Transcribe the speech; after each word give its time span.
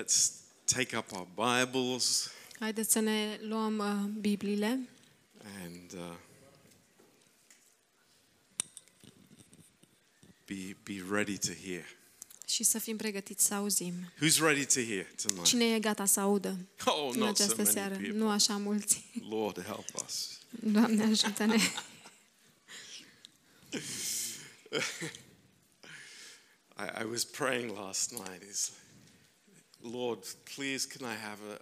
let's 0.00 0.30
take 0.64 0.96
up 0.96 1.12
our 1.12 1.26
Bibles 1.34 2.30
Haideți 2.58 2.92
să 2.92 2.98
ne 3.00 3.38
luăm 3.42 3.78
uh, 3.78 4.20
Bibliile 4.20 4.88
and 5.62 5.92
uh, 5.92 6.14
be, 10.46 10.76
be 10.82 11.04
ready 11.10 11.38
to 11.38 11.52
hear. 11.66 11.84
și 12.46 12.62
să 12.64 12.78
fim 12.78 12.96
pregătiți 12.96 13.44
să 13.46 13.54
auzim. 13.54 13.94
Who's 14.22 14.38
ready 14.38 14.64
to 14.64 14.80
hear 14.80 15.06
tonight? 15.22 15.44
Cine 15.46 15.74
e 15.74 15.78
gata 15.80 16.04
să 16.04 16.20
audă 16.20 16.58
Oh, 16.84 17.10
în 17.12 17.18
not 17.18 17.36
so 17.36 17.42
această 17.42 17.62
many 17.62 17.74
seară? 17.74 17.94
people. 17.94 18.16
Nu 18.16 18.28
așa 18.28 18.56
mulți. 18.56 19.04
Lord, 19.28 19.62
help 19.62 20.02
us. 20.06 20.38
Doamne 20.50 21.02
ajută-ne! 21.04 21.56
I, 26.76 27.02
I 27.02 27.04
was 27.04 27.24
praying 27.24 27.70
last 27.76 28.10
night. 28.12 28.42
Is 28.50 28.70
Lord, 29.82 30.24
please, 30.54 30.86
can 30.86 31.08
I 31.08 31.14
have 31.14 31.38
a, 31.52 31.58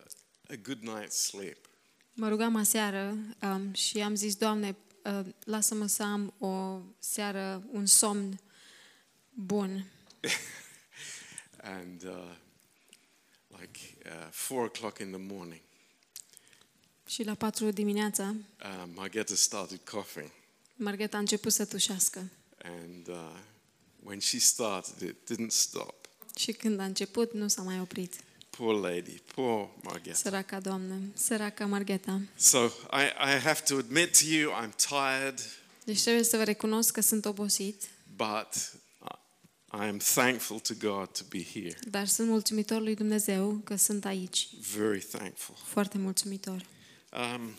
a 0.53 0.57
good 0.57 0.83
night's 0.83 1.17
sleep? 1.17 1.69
Mă 2.13 2.29
rugam 2.29 2.57
aseară 2.57 3.17
um, 3.43 3.73
și 3.73 4.01
am 4.01 4.15
zis, 4.15 4.35
Doamne, 4.35 4.77
uh, 5.05 5.21
lasă-mă 5.45 5.87
să 5.87 6.03
am 6.03 6.35
o 6.39 6.81
seară, 6.99 7.63
un 7.71 7.87
somn 7.87 8.41
bun. 9.35 9.85
And 11.63 12.05
uh, 12.05 12.35
like 13.61 13.79
uh, 14.05 14.29
four 14.31 14.71
o'clock 14.71 14.99
in 14.99 15.11
the 15.11 15.21
morning, 15.21 15.61
Și 17.07 17.25
la 17.25 17.35
patru 17.35 17.71
dimineața, 17.71 18.35
uh, 18.63 18.85
Margetta 18.95 19.35
started 19.35 19.81
coughing. 19.91 20.31
Margheta 20.77 21.17
a 21.17 21.21
început 21.21 21.53
să 21.53 21.65
tușească. 21.65 22.31
And 22.65 23.09
uh, 23.09 23.37
when 24.03 24.19
she 24.19 24.39
started, 24.39 25.09
it 25.09 25.17
didn't 25.33 25.51
stop. 25.51 26.08
Și 26.39 26.53
când 26.53 26.81
a 26.81 26.85
început, 26.85 27.33
nu 27.33 27.49
s-a 27.49 27.63
mai 27.63 27.81
oprit. 27.81 28.15
Poor 28.51 28.81
lady, 28.81 29.21
poor 29.35 29.69
Margetta. 29.83 30.17
Săraca 30.17 30.61
doamnă, 30.61 31.01
săraca 31.15 31.67
Margheta. 31.67 32.21
So 32.37 32.65
I, 32.93 33.31
I 33.35 33.39
have 33.43 33.61
to 33.67 33.77
admit 33.77 34.19
to 34.19 34.25
you, 34.35 34.53
I'm 34.63 34.75
tired, 34.77 35.41
Deci 35.85 36.03
trebuie 36.03 36.23
să 36.23 36.37
vă 36.37 36.43
recunosc 36.43 36.93
că 36.93 37.01
sunt 37.01 37.25
obosit, 37.25 37.83
but 38.17 38.73
I 39.73 39.85
am 39.85 39.97
thankful 39.97 40.59
to 40.59 40.75
God 40.79 41.09
to 41.09 41.25
be 41.29 41.45
here. 41.45 41.79
dar 41.91 42.07
sunt 42.07 42.29
mulțumitor 42.29 42.81
lui 42.81 42.95
Dumnezeu 42.95 43.61
că 43.65 43.77
sunt 43.77 44.05
aici. 44.05 44.49
Very 44.77 45.01
thankful. 45.01 45.55
Foarte 45.65 45.99
mulțumitor. 45.99 46.67
Um, 47.13 47.55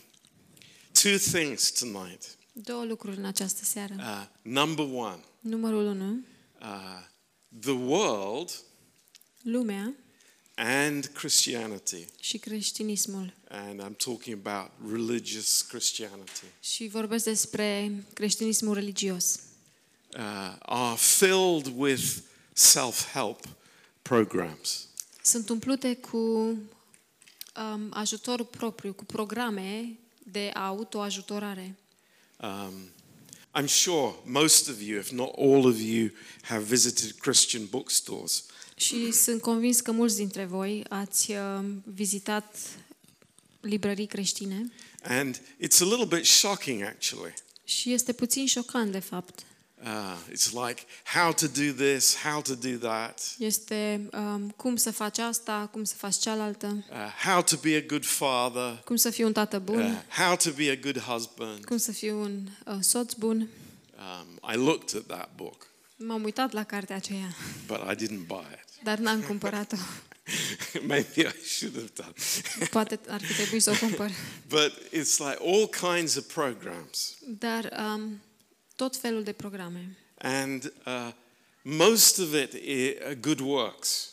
two 1.01 1.17
things 1.17 1.71
tonight. 1.71 2.37
Două 2.51 2.83
lucruri 2.83 3.17
în 3.17 3.25
această 3.25 3.63
seară. 3.63 3.95
Uh, 3.97 4.25
number 4.41 4.85
one, 4.91 5.23
Numărul 5.39 5.85
unu, 5.85 6.19
uh, 6.61 7.07
the 7.61 7.71
world 7.71 8.63
lumea 9.41 9.93
and 10.55 11.05
Christianity. 11.13 12.05
și 12.19 12.37
creștinismul. 12.37 13.33
And 13.49 13.81
I'm 13.81 13.97
talking 13.97 14.39
about 14.45 14.71
religious 14.91 15.61
Christianity. 15.61 16.43
Și 16.59 16.87
vorbesc 16.87 17.23
despre 17.23 17.93
creștinismul 18.13 18.73
religios. 18.73 19.39
Uh, 20.17 20.55
are 20.59 20.95
filled 20.97 21.73
with 21.75 22.17
self-help 22.53 23.39
programs. 24.01 24.87
Sunt 25.23 25.49
umplute 25.49 25.95
cu 25.95 26.17
um, 26.17 27.89
ajutor 27.89 28.43
propriu, 28.45 28.93
cu 28.93 29.05
programe 29.05 29.97
de 30.23 30.51
autoajutorare. 30.53 31.75
Um, 32.41 32.73
I'm 33.59 33.67
sure 33.67 34.15
most 34.25 34.69
of 34.69 34.81
you, 34.81 34.99
if 34.99 35.09
not 35.11 35.33
all 35.37 35.65
of 35.65 35.79
you, 35.79 36.09
have 36.41 36.63
visited 36.63 37.15
Christian 37.19 37.65
bookstores. 37.65 38.45
Și 38.79 39.11
sunt 39.11 39.41
convins 39.41 39.79
că 39.79 39.91
mulți 39.91 40.15
dintre 40.15 40.45
voi 40.45 40.83
ați 40.89 41.31
um, 41.31 41.83
vizitat 41.85 42.55
librării 43.61 44.05
creștine 44.05 44.71
And 45.03 45.37
it's 45.37 45.79
a 45.81 45.85
little 45.85 46.05
bit 46.17 46.25
shocking, 46.25 46.81
actually. 46.81 47.33
și 47.63 47.93
este 47.93 48.13
puțin 48.13 48.45
șocant, 48.45 48.91
de 48.91 48.99
fapt. 48.99 49.39
Uh, 49.83 50.17
it's 50.31 50.51
like 50.67 50.81
how 51.13 51.33
to 51.33 51.47
do 51.47 51.71
this, 51.83 52.15
how 52.15 52.41
to 52.41 52.55
do 52.55 52.69
that, 52.87 53.35
Este 53.37 54.09
um, 54.11 54.49
cum 54.49 54.75
să 54.75 54.91
faci 54.91 55.17
asta, 55.17 55.69
cum 55.71 55.83
să 55.83 55.95
faci 55.97 56.15
cealaltă, 56.15 56.85
uh, 56.89 57.29
how 57.31 57.41
to 57.43 57.55
be 57.61 57.75
a 57.75 57.81
good 57.87 58.05
father, 58.05 58.81
cum 58.85 58.95
să 58.95 59.09
fii 59.09 59.23
un 59.23 59.33
tată 59.33 59.59
bun, 59.59 59.79
uh, 59.79 60.23
how 60.25 60.35
to 60.35 60.49
be 60.51 60.69
a 60.69 60.75
good 60.75 60.99
husband. 60.99 61.65
cum 61.65 61.77
să 61.77 61.91
fii 61.91 62.09
un 62.11 62.47
uh, 62.65 62.75
soț 62.79 63.13
bun. 63.13 63.37
Um, 63.39 64.51
I 64.53 64.55
looked 64.55 64.95
at 64.95 65.05
that 65.17 65.29
book, 65.35 65.67
M-am 65.95 66.23
uitat 66.23 66.51
la 66.51 66.63
cartea 66.63 66.95
aceea, 66.95 67.35
but 67.67 67.77
I 67.91 68.05
didn't 68.05 68.25
buy 68.27 68.45
it. 68.51 68.68
Dar 68.83 68.97
n-am 68.97 69.21
cumpărat-o. 69.21 69.75
Maybe 70.87 71.21
I 71.21 71.45
should 71.47 71.75
have 71.75 71.91
done. 71.95 72.13
Poate 72.71 72.99
ar 73.07 73.21
fi 73.21 73.33
trebuit 73.33 73.61
să 73.61 73.71
o 73.71 73.77
cumpăr. 73.85 74.11
but 74.47 74.71
it's 74.85 75.17
like 75.17 75.37
all 75.45 75.67
kinds 75.67 76.15
of 76.15 76.33
programs. 76.33 77.15
Dar 77.39 77.77
um, 77.95 78.21
tot 78.75 78.95
felul 78.97 79.23
de 79.23 79.31
programe. 79.31 79.97
And 80.17 80.73
uh, 80.85 81.11
most 81.61 82.17
of 82.19 82.33
it 82.33 82.53
i- 82.53 82.97
are 83.03 83.15
good 83.21 83.39
works. 83.39 84.09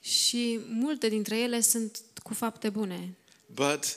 Și 0.00 0.60
multe 0.68 1.08
dintre 1.08 1.38
ele 1.38 1.60
sunt 1.60 2.02
cu 2.22 2.34
fapte 2.34 2.68
bune. 2.70 3.14
But 3.46 3.96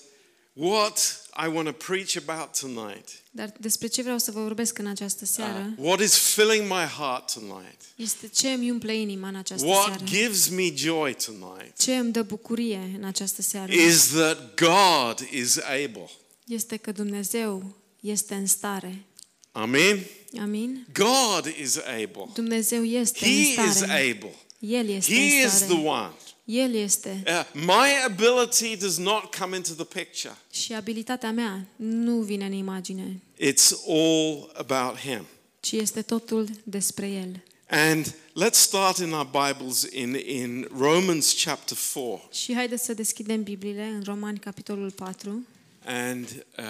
what 0.53 1.21
I 1.45 1.47
want 1.53 1.67
to 1.67 1.73
preach 1.73 2.15
about 2.27 2.57
tonight, 2.59 3.09
Dar 3.31 3.53
despre 3.59 3.87
ce 3.87 4.01
vreau 4.01 4.17
să 4.17 4.31
vă 4.31 4.41
vorbesc 4.41 4.77
în 4.77 4.87
această 4.87 5.23
uh, 5.23 5.29
seară 5.33 5.73
what 5.77 5.99
is 6.01 6.17
filling 6.17 6.63
my 6.63 6.85
heart 6.97 7.33
tonight, 7.33 7.81
este 7.95 8.27
ce 8.27 8.47
îmi 8.51 8.71
umple 8.71 8.95
inima 8.95 9.27
în 9.27 9.35
această 9.35 9.65
what 9.65 9.85
seară. 9.85 10.03
gives 10.03 10.47
me 10.47 10.75
joy 10.75 11.15
tonight, 11.25 11.77
Ce 11.79 11.95
îmi 11.95 12.11
dă 12.11 12.21
bucurie 12.21 12.91
în 12.97 13.03
această 13.03 13.41
seară 13.41 13.71
is 13.71 14.07
that 14.07 14.53
God 14.55 15.27
is 15.31 15.57
able. 15.57 16.09
este 16.45 16.77
că 16.77 16.91
Dumnezeu 16.91 17.75
este 17.99 18.33
în 18.33 18.45
stare. 18.45 19.05
Amen. 19.51 20.05
Amin? 20.41 20.87
God 20.93 21.53
is 21.61 21.77
able. 21.77 22.29
Dumnezeu 22.33 22.83
este 22.83 23.19
He 23.25 23.31
în 23.61 23.67
is 23.67 23.75
stare. 23.75 23.91
able. 23.91 24.33
El 24.59 24.89
este 24.89 25.13
He 25.13 25.19
în 25.19 25.25
is 25.27 25.51
the 25.51 25.65
stare. 25.65 25.73
one. 25.81 26.13
El 26.49 26.73
este. 26.75 27.23
Uh, 27.27 27.61
my 27.61 28.03
ability 28.05 28.75
does 28.77 28.97
not 28.97 29.35
come 29.35 29.55
into 29.55 29.73
the 29.73 29.83
picture. 30.03 30.37
Și 30.51 30.73
abilitatea 30.73 31.31
mea 31.31 31.65
nu 31.75 32.15
vine 32.21 32.45
în 32.45 32.51
imagine, 32.51 33.21
It's 33.39 33.71
all 33.87 34.51
about 34.53 34.97
Him. 34.99 35.25
ci 35.59 35.71
este 35.71 36.01
totul 36.01 36.47
despre 36.63 37.07
El. 37.09 37.43
And 37.69 38.15
let's 38.45 38.53
start 38.59 38.97
in 38.97 39.11
our 39.11 39.29
Bibles 39.47 39.81
in, 39.91 40.13
in 40.25 40.67
Romans 40.77 41.43
chapter 41.43 41.77
4. 41.93 42.27
Și 42.31 42.53
haideți 42.53 42.85
să 42.85 42.93
deschidem 42.93 43.43
Bibliile 43.43 43.83
în 43.83 44.03
Romani, 44.05 44.39
capitolul 44.39 44.91
4. 44.91 45.45
And 45.85 46.45
uh, 46.57 46.63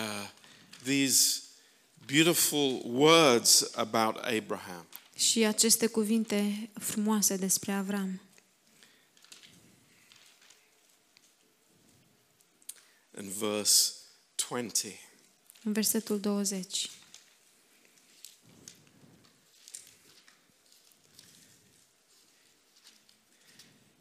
these 0.83 1.41
beautiful 2.05 2.81
words 2.85 3.69
about 3.75 4.15
Abraham. 4.15 4.85
Și 5.15 5.43
aceste 5.45 5.87
cuvinte 5.87 6.69
frumoase 6.79 7.35
despre 7.35 7.71
Avram. 7.71 8.21
In 13.21 13.29
verse 13.29 13.93
20. 14.49 14.99
În 15.63 15.71
versetul 15.71 16.19
20. 16.19 16.89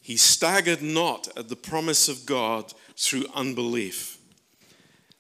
He 0.03 0.17
staggered 0.17 0.81
not 0.81 1.27
at 1.27 1.47
the 1.47 1.57
promise 1.57 2.11
of 2.11 2.25
God 2.25 2.75
through 2.95 3.27
unbelief, 3.35 4.17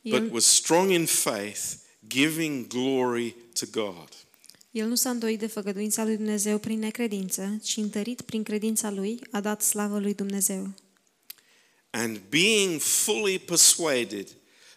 but 0.03 0.21
El, 0.21 0.31
was 0.33 0.45
strong 0.45 0.91
in 0.91 1.07
faith, 1.07 1.83
giving 2.07 2.67
glory 2.67 3.35
to 3.53 3.67
God. 3.71 4.09
el 4.71 4.89
nu 4.89 4.95
s-a 4.95 5.11
îndoit 5.11 5.39
de 5.39 5.47
făgăduința 5.47 6.05
lui 6.05 6.17
Dumnezeu 6.17 6.59
prin 6.59 6.79
necredință, 6.79 7.59
ci 7.63 7.77
întărit 7.77 8.21
prin 8.21 8.43
credința 8.43 8.91
lui 8.91 9.21
a 9.31 9.41
dat 9.41 9.63
slavă 9.63 9.99
lui 9.99 10.15
Dumnezeu. 10.15 10.75
And 11.97 12.21
being 12.29 12.81
fully 12.81 13.39
persuaded 13.39 14.29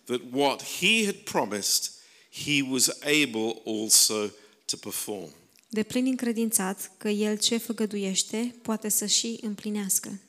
that 0.06 0.22
what 0.32 0.62
he 0.62 1.06
had 1.06 1.16
promised, 1.26 1.92
he 2.30 2.62
was 2.62 2.90
able 3.04 3.62
also 3.66 4.32
to 4.66 4.78
perform. 4.78 5.30
De 5.70 5.84
plin 5.84 6.06
încredințat 6.06 6.92
că 6.98 7.10
el 7.10 7.38
ce 7.38 7.58
făgăduiește 7.58 8.56
poate 8.62 8.90
să 8.90 9.06
și 9.06 9.38
împlinească. 9.42 10.20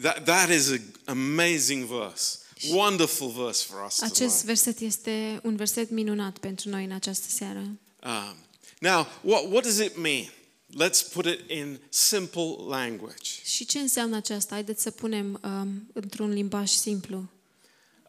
That, 0.00 0.24
that 0.24 0.50
is 0.50 0.70
an 0.70 0.80
amazing 1.04 1.84
verse. 1.84 2.38
Wonderful 2.70 3.28
verse 3.28 3.64
for 3.68 3.84
us 3.86 4.00
Acest 4.00 4.18
tonight. 4.18 4.44
verset 4.44 4.78
este 4.80 5.40
un 5.42 5.56
verset 5.56 5.90
minunat 5.90 6.38
pentru 6.38 6.68
noi 6.68 6.84
în 6.84 6.92
această 6.92 7.26
seară. 7.28 7.58
Um, 7.58 8.36
now, 8.80 9.06
what, 9.22 9.44
what 9.50 9.62
does 9.62 9.78
it 9.78 9.96
mean? 9.96 10.32
Let's 10.76 11.02
put 11.12 11.24
it 11.24 11.50
in 11.50 11.80
simple 11.88 12.56
language. 12.68 13.30
Și 13.44 13.64
ce 13.66 13.78
înseamnă 13.78 14.16
aceasta? 14.16 14.54
Haideți 14.54 14.82
să 14.82 14.90
punem 14.90 15.40
um, 15.44 15.90
într-un 15.92 16.30
limbaj 16.32 16.70
simplu. 16.70 17.28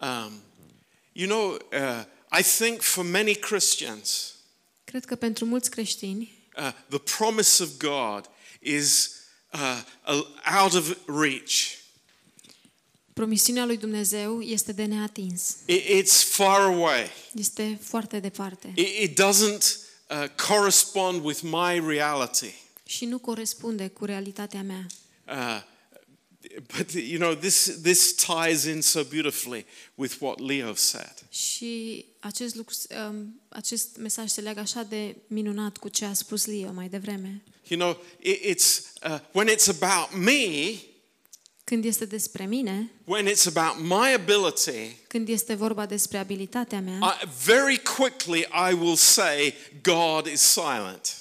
Um, 0.02 0.32
you 1.12 1.28
know, 1.30 1.52
uh, 1.54 2.04
I 2.40 2.44
think 2.44 2.82
for 2.82 3.04
many 3.06 3.34
Christians, 3.36 4.34
Cred 4.84 5.06
că 5.06 5.16
pentru 5.16 5.46
mulți 5.46 5.70
creștini, 5.70 6.32
uh, 6.58 6.72
the 6.90 7.00
promise 7.18 7.64
of 7.64 7.70
God 7.78 8.30
is 8.62 9.12
uh, 9.54 9.82
out 10.62 10.74
of 10.74 10.98
reach. 11.06 11.78
Promisiunea 13.14 13.66
lui 13.66 13.78
Dumnezeu 13.78 14.42
este 14.42 14.72
de 14.72 14.84
neatins. 14.86 15.56
I- 15.66 16.02
It's 16.02 16.24
far 16.30 16.62
away. 16.62 17.10
Este 17.34 17.80
foarte 17.82 18.20
departe 18.20 18.74
It, 18.76 18.88
it 19.10 19.22
doesn't 19.22 19.76
uh, 20.10 20.26
correspond 20.48 21.24
with 21.24 21.40
my 21.42 21.84
reality. 21.88 22.54
și 22.86 23.06
nu 23.06 23.20
corespunde 23.20 23.88
cu 23.88 24.06
realitatea 24.06 24.64
mea. 24.64 24.86
Uh, 25.28 25.62
but 26.78 26.92
you 26.92 27.18
know, 27.20 27.36
this 27.36 27.80
this 27.82 28.14
ties 28.14 28.64
in 28.64 28.82
so 28.82 29.04
beautifully 29.04 29.66
with 29.96 30.16
what 30.20 30.40
Leo 30.40 30.74
said. 30.74 31.14
Și 31.30 32.06
acest, 32.20 32.56
lucru, 32.56 32.76
um, 33.10 33.42
acest 33.50 33.98
mesaj 33.98 34.30
se 34.30 34.42
leagă 34.42 34.60
așa 34.60 34.84
de 34.84 35.16
minunat 35.28 35.78
cu 35.78 35.88
ce 35.88 36.06
a 36.06 36.14
spus 36.14 36.46
Leo 36.46 36.72
mai 36.72 36.90
devreme. 36.90 37.44
You 37.68 37.80
know, 37.80 38.04
it, 38.20 38.58
it's 38.58 38.94
uh, 39.04 39.20
when 39.32 39.48
it's 39.48 39.68
about 39.68 40.20
me, 40.24 40.74
Când 41.70 41.86
este 41.86 42.06
despre 42.06 42.46
mine, 42.46 42.92
when 43.04 43.28
it's 43.28 43.56
about 43.56 43.84
my 43.84 44.14
ability, 44.14 44.96
când 45.08 45.28
este 45.28 45.54
vorba 45.54 45.86
despre 45.86 46.18
abilitatea 46.18 46.82
mea, 46.82 47.20
I, 47.24 47.28
very 47.46 47.82
quickly 47.98 48.40
I 48.40 48.74
will 48.74 48.96
say 48.96 49.54
God 49.82 50.26
is 50.26 50.42
silent. 50.42 51.16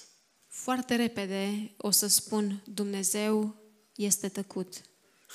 foarte 0.47 0.95
repede 0.95 1.71
o 1.77 1.91
să 1.91 2.07
spun 2.07 2.63
Dumnezeu 2.65 3.57
este 3.97 4.29
tăcut. 4.29 4.75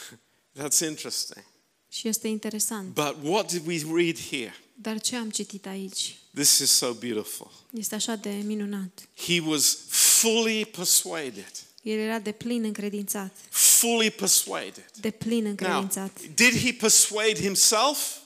That's 0.60 0.80
interesting. 0.88 1.46
Și 1.90 2.08
este 2.08 2.28
interesant. 2.28 2.94
But 2.94 3.16
what 3.24 3.52
did 3.52 3.68
we 3.68 3.82
read 3.96 4.20
here? 4.30 4.56
Dar 4.74 5.00
ce 5.00 5.16
am 5.16 5.30
citit 5.30 5.66
aici? 5.66 6.18
This 6.34 6.58
is 6.58 6.72
so 6.72 6.94
beautiful. 6.94 7.52
Este 7.74 7.96
așa 7.96 8.16
de 8.16 8.30
minunat. 8.30 9.08
He 9.16 9.40
was 9.40 9.78
fully 9.90 10.66
persuaded. 10.66 11.52
El 11.84 11.98
era 12.00 12.20
de 12.20 12.32
plin 12.32 12.64
încredințat. 12.64 13.36
Fully 13.50 14.12
persuaded. 14.12 14.86
De 15.00 15.12
plin 15.12 15.42
Now, 15.42 15.50
încredințat. 15.50 16.22
did 16.36 16.54
he 16.66 16.74
persuade 16.74 17.36
himself? 17.42 18.18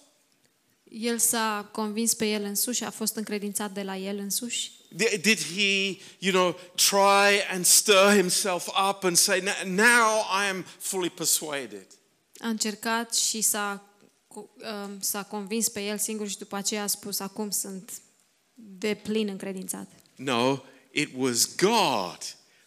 El 0.90 1.18
s-a 1.18 1.70
convins 1.72 2.14
pe 2.14 2.26
el 2.26 2.44
însuși, 2.44 2.84
a 2.84 2.90
fost 2.90 3.16
încredințat 3.16 3.72
de 3.72 3.82
la 3.84 3.98
el 3.98 4.18
însuși. 4.18 4.72
Did 4.90 5.22
did 5.22 5.40
he, 5.56 5.98
you 6.20 6.32
know, 6.34 6.60
try 6.76 7.42
and 7.52 7.66
stir 7.66 8.14
himself 8.16 8.68
up 8.90 9.04
and 9.04 9.18
say, 9.18 9.40
"N- 9.42 9.66
now 9.66 10.20
I 10.46 10.50
am 10.50 10.66
fully 10.80 11.10
persuaded? 11.10 11.86
A 12.40 12.48
încercat 12.48 13.16
și 13.16 13.42
s-a, 13.42 13.84
co- 14.28 14.50
um, 14.86 15.00
s-a 15.00 15.24
convins 15.24 15.70
pe 15.70 15.82
el 15.86 15.98
singur 15.98 16.28
și 16.28 16.38
după 16.38 16.56
aceea 16.56 16.84
a 16.84 16.88
spus, 16.88 17.20
acum 17.20 17.50
sunt 17.50 17.92
de 18.54 18.94
plin 19.04 19.28
încredințat. 19.28 19.88
No, 20.16 20.58
it 20.92 21.10
was 21.16 21.56
God 21.56 22.18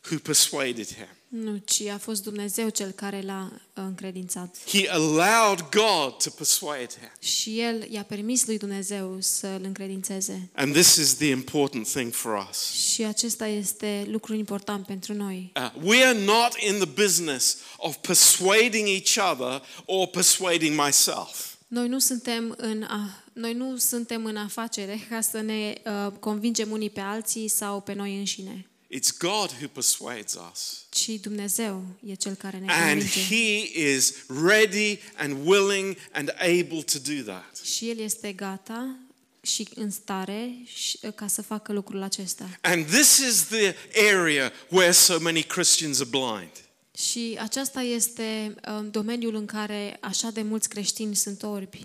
who 0.08 0.18
persuaded 0.18 0.86
him. 0.86 1.08
Nu, 1.28 1.56
ci 1.64 1.80
a 1.80 1.98
fost 1.98 2.22
Dumnezeu 2.22 2.68
cel 2.68 2.90
care 2.90 3.20
l-a 3.20 3.50
uh, 3.52 3.60
încredințat. 3.74 4.56
He 4.66 4.90
allowed 4.90 5.60
God 5.70 6.22
to 6.22 6.30
persuade 6.30 6.86
him. 6.86 7.10
Și 7.18 7.60
el 7.60 7.86
i-a 7.90 8.02
permis 8.02 8.46
lui 8.46 8.58
Dumnezeu 8.58 9.16
să 9.20 9.46
îl 9.46 9.64
încredințeze. 9.64 10.50
And 10.54 10.72
this 10.72 10.96
is 10.96 11.14
the 11.14 11.28
important 11.28 11.88
thing 11.88 12.12
for 12.12 12.46
us. 12.50 12.72
Și 12.72 13.04
acesta 13.04 13.46
este 13.46 14.06
lucru 14.10 14.34
important 14.34 14.86
pentru 14.86 15.14
noi. 15.14 15.52
Uh, 15.56 15.82
we 15.82 16.04
are 16.04 16.18
not 16.18 16.54
in 16.68 16.74
the 16.74 17.02
business 17.02 17.56
of 17.76 17.96
persuading 17.96 18.88
each 18.88 19.32
other 19.32 19.62
or 19.84 20.06
persuading 20.06 20.80
myself. 20.84 21.50
Noi 21.68 21.88
nu 21.88 21.98
suntem 21.98 22.54
în 22.56 22.82
a, 22.82 23.24
noi 23.32 23.54
nu 23.54 23.76
suntem 23.76 24.24
în 24.24 24.36
afacere 24.36 25.06
ca 25.08 25.20
să 25.20 25.40
ne 25.40 25.74
uh, 25.84 26.12
convingem 26.20 26.70
unii 26.70 26.90
pe 26.90 27.00
alții 27.00 27.48
sau 27.48 27.80
pe 27.80 27.92
noi 27.92 28.18
înșine, 28.18 28.66
It's 28.92 29.10
God 29.18 29.50
who 29.60 29.68
persuades 29.72 30.36
us. 30.52 30.86
ci 30.88 31.08
Dumnezeu 31.20 31.84
e 32.06 32.14
cel 32.14 32.34
care 32.34 32.58
ne 32.58 32.72
And 32.72 33.00
convinge. 33.00 33.34
He 33.34 33.80
is 33.94 34.14
ready 34.26 34.98
and 35.16 35.46
willing 35.46 35.96
and 36.12 36.34
able 36.38 36.82
to 36.82 36.98
do 36.98 37.22
that. 37.22 37.56
Și 37.64 37.90
el 37.90 37.98
este 37.98 38.32
gata 38.32 38.96
și 39.42 39.68
în 39.74 39.90
stare 39.90 40.62
și, 40.64 40.98
uh, 41.02 41.12
ca 41.14 41.26
să 41.26 41.42
facă 41.42 41.72
lucrul 41.72 42.02
acesta. 42.02 42.58
And 42.60 42.86
this 42.86 43.18
is 43.18 43.42
the 43.42 43.74
area 44.12 44.52
where 44.68 44.90
so 44.92 45.18
many 45.20 45.42
Christians 45.42 46.00
are 46.00 46.08
blind. 46.08 46.52
Și 46.96 47.36
aceasta 47.40 47.80
este 47.80 48.54
uh, 48.68 48.86
domeniul 48.90 49.34
în 49.34 49.46
care 49.46 49.98
așa 50.00 50.30
de 50.30 50.42
mulți 50.42 50.68
creștini 50.68 51.16
sunt 51.16 51.42
orbi. 51.42 51.84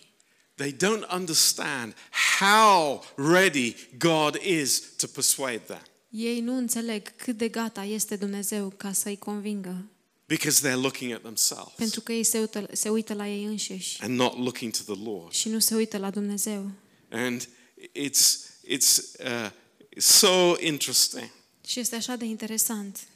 They 0.56 0.74
don't 0.74 1.12
understand 1.13 1.96
how 2.40 3.06
ready 3.16 3.75
God 3.98 4.36
is 4.36 4.81
to 4.98 5.07
persuade 5.07 5.57
them 5.57 5.81
Ei 6.18 6.40
nu 6.40 6.58
înțeleg 6.58 7.16
cât 7.16 7.38
de 7.38 7.48
gata 7.48 7.84
este 7.84 8.16
Dumnezeu 8.16 8.74
ca 8.78 8.94
să-i 8.94 9.18
convingă, 9.18 9.86
because 10.26 10.68
they're 10.68 10.82
looking 10.82 11.12
at 11.12 11.22
themselves 11.22 11.74
pentru 11.76 12.02
că 12.02 12.12
ei 12.12 12.24
se 12.24 12.40
uită, 12.40 12.68
se 12.72 12.90
uită 12.90 13.14
la 13.14 13.28
ei 13.28 13.44
înșiși 13.44 14.02
and 14.02 14.16
not 14.18 14.38
looking 14.38 14.72
to 14.72 14.94
the 14.94 15.04
Lord. 15.04 15.32
și 15.32 15.50
nu 15.50 15.60
se 15.60 15.76
uită 15.76 15.98
la 15.98 16.10
Dumnezeu. 16.10 16.72
And 17.10 17.48
it's, 17.80 18.22
it's 18.68 18.98
uh, 19.20 19.52
so 19.98 20.54
interesting 20.60 21.30
Și 21.68 21.80
este 21.80 21.96
așa 21.96 22.16
de 22.16 22.26
interesant, 22.26 23.08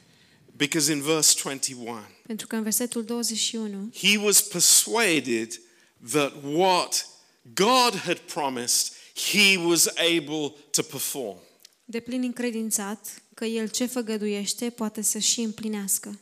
because 0.56 0.92
in 0.92 1.02
verse 1.02 1.40
21, 1.42 2.00
pentru 2.26 2.46
că 2.46 2.56
în 2.56 2.62
versetul 2.62 3.04
21 3.04 3.90
he 3.94 4.18
was 4.18 4.42
persuaded 4.42 5.60
that 6.10 6.32
what 6.44 7.06
God 7.54 7.94
had 8.04 8.18
promised, 8.18 8.92
he 9.14 9.56
was 9.56 9.86
able 9.86 10.54
to 10.70 10.82
perform. 10.82 11.38
De 11.90 12.00
plin 12.00 12.22
încredințat 12.22 13.22
că 13.34 13.44
el 13.44 13.68
ce 13.68 13.86
făgăduiește 13.86 14.70
poate 14.70 15.02
să 15.02 15.18
și 15.18 15.40
împlinească. 15.40 16.20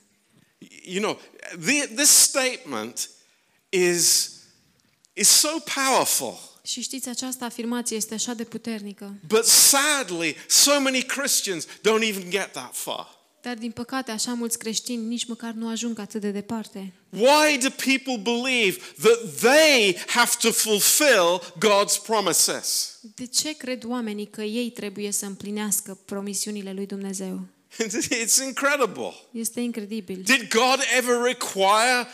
You 0.85 1.03
know, 1.03 1.21
the, 1.65 1.87
this 1.87 2.09
statement 2.09 3.11
is, 3.69 4.31
is 5.13 5.29
so 5.29 5.49
powerful. 5.75 6.61
Și 6.65 6.81
știți, 6.81 7.09
această 7.09 7.45
afirmație 7.45 7.97
este 7.97 8.15
așa 8.15 8.35
de 8.35 8.45
puternică, 8.45 9.15
But 9.27 9.45
sadly, 9.45 10.37
so 10.49 10.81
many 10.81 11.03
Christians 11.03 11.67
don't 11.67 12.03
even 12.03 12.31
get 12.31 12.53
that 12.53 12.77
far. 12.77 13.18
Dar 13.43 13.55
din 13.55 13.71
păcate 13.71 14.11
așa 14.11 14.33
mulți 14.33 14.59
creștini 14.59 15.07
nici 15.07 15.27
măcar 15.27 15.53
nu 15.53 15.69
ajung 15.69 15.99
atât 15.99 16.21
de 16.21 16.31
departe. 16.31 16.93
Why 17.11 17.59
do 17.63 17.69
people 17.69 18.33
believe 18.33 18.79
that 19.03 19.19
they 19.41 19.97
have 20.07 20.31
to 20.41 20.51
fulfill 20.51 21.41
God's 21.59 22.03
promises? 22.07 22.99
De 23.15 23.27
ce 23.27 23.57
cred 23.57 23.85
oamenii 23.85 24.27
că 24.27 24.43
ei 24.43 24.71
trebuie 24.71 25.11
să 25.11 25.27
împlinească 25.27 25.99
promisiunile 26.05 26.73
lui 26.73 26.87
Dumnezeu? 26.87 27.41
It's 28.25 28.43
incredible. 28.47 29.15
Este 29.31 29.61
incredibil. 29.61 30.23
Did 30.23 30.49
God 30.49 30.81
ever 30.97 31.23
require 31.23 32.07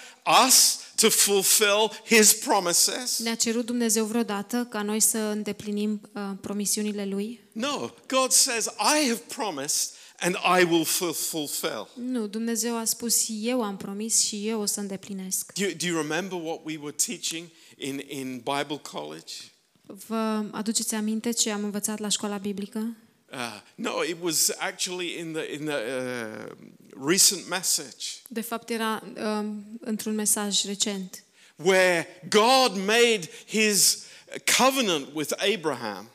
us 0.47 0.79
to 0.97 1.09
fulfill 1.09 1.91
His 2.05 2.33
promises? 2.33 3.19
Ne-a 3.19 3.35
cerut 3.35 3.67
Dumnezeu 3.67 4.05
vreodată 4.05 4.67
ca 4.71 4.83
noi 4.83 5.01
să 5.01 5.19
îndeplinim 5.19 6.01
uh, 6.13 6.23
promisiunile 6.41 7.05
Lui? 7.05 7.41
No. 7.53 7.91
God 8.07 8.31
says, 8.31 8.65
I 8.65 9.09
have 9.09 9.23
promised 9.35 9.91
and 10.25 10.37
I 10.61 10.65
will 10.65 10.85
fu- 10.85 11.13
fulfill. 11.13 11.89
Nu, 11.95 12.27
Dumnezeu 12.27 12.77
a 12.77 12.85
spus, 12.85 13.25
eu 13.29 13.63
am 13.63 13.77
promis 13.77 14.21
și 14.27 14.49
eu 14.49 14.61
o 14.61 14.67
să 14.67 14.81
îndeplinesc. 14.81 15.53
Do 15.53 15.65
you, 15.65 15.73
do 15.77 15.87
you 15.87 15.97
remember 15.97 16.39
what 16.43 16.61
we 16.65 16.77
were 16.81 16.95
teaching 17.07 17.47
in, 17.77 18.03
in 18.09 18.37
Bible 18.37 18.81
college? 18.93 19.33
Vă 20.07 20.45
aduceți 20.51 20.95
aminte 20.95 21.31
ce 21.31 21.51
am 21.51 21.65
învățat 21.65 21.99
la 21.99 22.09
școala 22.09 22.37
biblică? 22.37 22.97
Uh, 23.33 23.61
no, 23.75 24.05
it 24.05 24.17
was 24.21 24.51
actually 24.59 25.19
in 25.19 25.33
the, 25.33 25.53
in 25.53 25.65
the 25.65 25.75
uh, 25.77 26.53
recent 27.09 27.49
message 27.49 28.05
De 28.29 28.41
fapt 28.41 28.71
era 28.71 29.03
um, 29.39 29.65
într-un 29.81 30.15
mesaj 30.15 30.65
recent, 30.65 31.25
where 31.57 32.07
God 32.29 32.77
made 32.77 33.21
his 33.47 34.03
covenant 34.59 35.07
with 35.15 35.33
Abraham. 35.55 36.09